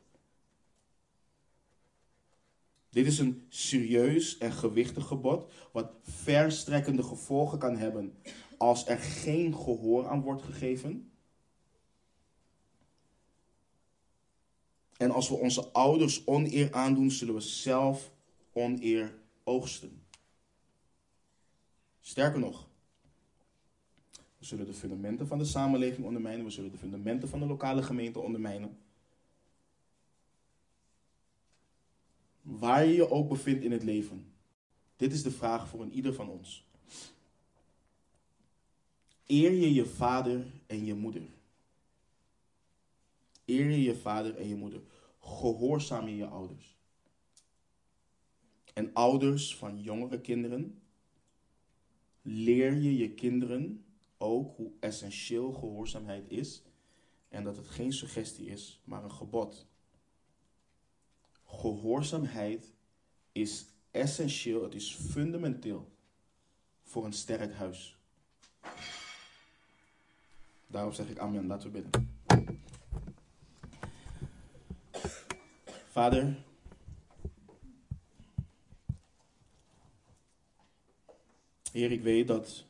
[2.90, 8.18] Dit is een serieus en gewichtig gebod, wat verstrekkende gevolgen kan hebben
[8.58, 11.09] als er geen gehoor aan wordt gegeven.
[15.00, 18.10] En als we onze ouders oneer aandoen, zullen we zelf
[18.52, 20.02] oneer oogsten.
[22.00, 22.68] Sterker nog,
[24.38, 27.82] we zullen de fundamenten van de samenleving ondermijnen, we zullen de fundamenten van de lokale
[27.82, 28.78] gemeente ondermijnen.
[32.42, 34.32] Waar je je ook bevindt in het leven.
[34.96, 36.64] Dit is de vraag voor een ieder van ons.
[39.26, 41.22] Eer je je vader en je moeder.
[43.44, 44.80] Eer je je vader en je moeder.
[45.30, 46.78] Gehoorzaam je je ouders.
[48.74, 50.82] En ouders van jongere kinderen,
[52.22, 53.84] leer je je kinderen
[54.18, 56.62] ook hoe essentieel gehoorzaamheid is
[57.28, 59.66] en dat het geen suggestie is, maar een gebod.
[61.44, 62.72] Gehoorzaamheid
[63.32, 65.92] is essentieel, het is fundamenteel
[66.82, 67.98] voor een sterk huis.
[70.66, 72.08] Daarom zeg ik amen, laten we bidden.
[75.90, 76.44] Vader,
[81.72, 82.64] Heer, ik weet dat,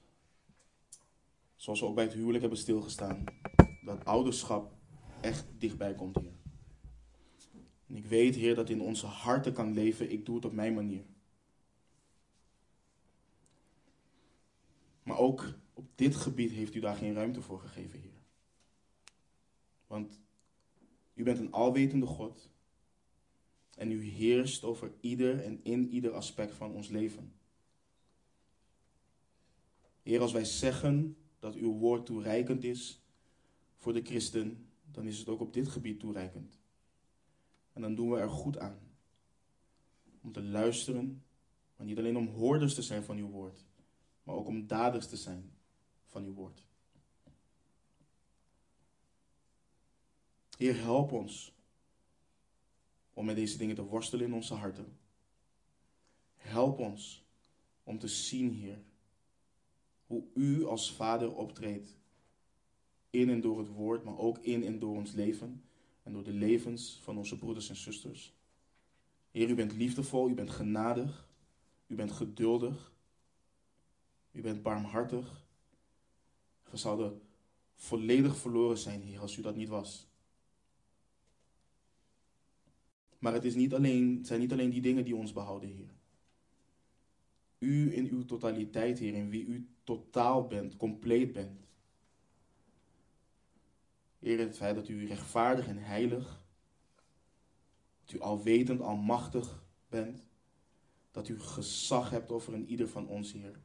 [1.57, 3.25] zoals we ook bij het huwelijk hebben stilgestaan,
[3.85, 4.73] dat ouderschap
[5.21, 6.33] echt dichtbij komt, Heer.
[7.87, 10.11] En ik weet, Heer, dat in onze harten kan leven.
[10.11, 11.05] Ik doe het op mijn manier.
[15.03, 18.23] Maar ook op dit gebied heeft u daar geen ruimte voor gegeven, Heer.
[19.87, 20.21] Want
[21.15, 22.51] u bent een alwetende God.
[23.81, 27.33] En u heerst over ieder en in ieder aspect van ons leven.
[30.03, 33.03] Heer, als wij zeggen dat uw woord toereikend is
[33.77, 36.59] voor de christen, dan is het ook op dit gebied toereikend.
[37.73, 38.79] En dan doen we er goed aan
[40.23, 41.23] om te luisteren,
[41.77, 43.65] maar niet alleen om hoorders te zijn van uw woord,
[44.23, 45.53] maar ook om daders te zijn
[46.07, 46.65] van uw woord.
[50.57, 51.59] Heer, help ons
[53.21, 54.99] om met deze dingen te worstelen in onze harten.
[56.37, 57.25] Help ons
[57.83, 58.79] om te zien, Heer,
[60.07, 61.97] hoe U als Vader optreedt
[63.11, 65.65] in en door het woord, maar ook in en door ons leven
[66.03, 68.35] en door de levens van onze broeders en zusters.
[69.31, 71.29] Heer, U bent liefdevol, U bent genadig,
[71.87, 72.93] U bent geduldig,
[74.33, 75.47] U bent barmhartig.
[76.71, 77.23] We zouden
[77.75, 80.10] volledig verloren zijn, Heer, als U dat niet was.
[83.21, 85.95] Maar het, is niet alleen, zijn niet alleen die dingen die ons behouden, Heer.
[87.59, 91.69] U in uw totaliteit, Heer, in wie u totaal bent, compleet bent.
[94.19, 96.43] Heer, het feit dat u rechtvaardig en heilig,
[98.05, 100.25] dat u alwetend, almachtig bent,
[101.11, 103.61] dat u gezag hebt over een ieder van ons, Heer.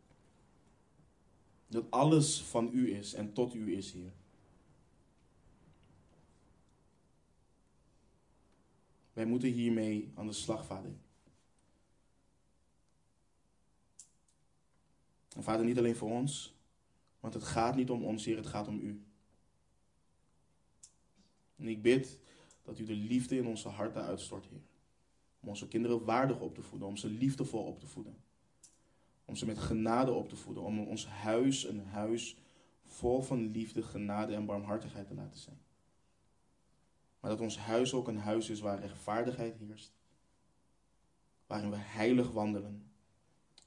[1.68, 4.14] Dat alles van u is en tot u is, Heer.
[9.16, 10.92] Wij moeten hiermee aan de slag, Vader.
[15.36, 16.56] En Vader, niet alleen voor ons,
[17.20, 19.04] want het gaat niet om ons, Heer, het gaat om U.
[21.56, 22.20] En ik bid
[22.64, 24.64] dat U de liefde in onze harten uitstort, Heer.
[25.40, 28.18] Om onze kinderen waardig op te voeden, om ze liefdevol op te voeden.
[29.26, 32.38] Om ze met genade op te voeden, om ons huis een huis
[32.84, 35.65] vol van liefde, genade en barmhartigheid te laten zijn.
[37.26, 39.94] Maar dat ons huis ook een huis is waar rechtvaardigheid heerst.
[41.48, 42.92] Waarin we heilig wandelen.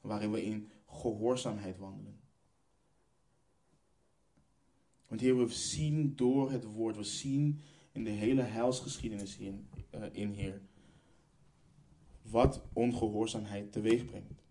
[0.01, 2.21] Waarin we in gehoorzaamheid wandelen.
[5.09, 7.61] Want Heer, we zien door het woord, we zien
[7.93, 10.61] in de hele heilsgeschiedenis in, uh, in Heer,
[12.23, 14.43] wat ongehoorzaamheid teweeg brengt.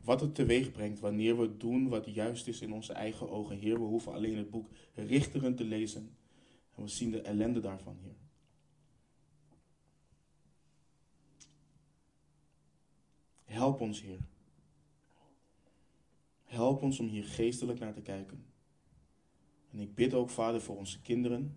[0.00, 3.58] Wat het teweeg brengt wanneer we doen wat juist is in onze eigen ogen.
[3.58, 6.15] Heer, we hoeven alleen het boek Richteren te lezen
[6.76, 8.16] en we zien de ellende daarvan, Heer.
[13.44, 14.20] Help ons, Heer.
[16.44, 18.44] Help ons om hier geestelijk naar te kijken.
[19.70, 21.56] En ik bid ook, Vader, voor onze kinderen.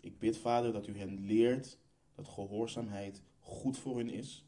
[0.00, 1.78] Ik bid, Vader, dat u hen leert
[2.14, 4.44] dat gehoorzaamheid goed voor hun is.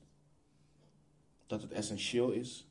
[1.47, 2.66] Dat het essentieel is.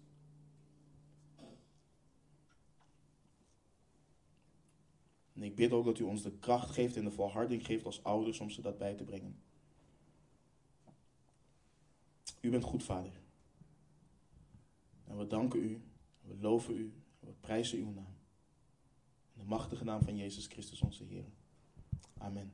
[5.42, 8.04] En ik bid ook dat u ons de kracht geeft en de volharding geeft als
[8.04, 9.36] ouders om ze dat bij te brengen.
[12.42, 13.22] U bent goed, Vader.
[15.08, 15.82] En we danken u,
[16.22, 18.16] we loven u, we prijzen uw naam.
[19.34, 21.26] In de machtige naam van Jezus Christus, onze Heer.
[22.18, 22.52] Amen.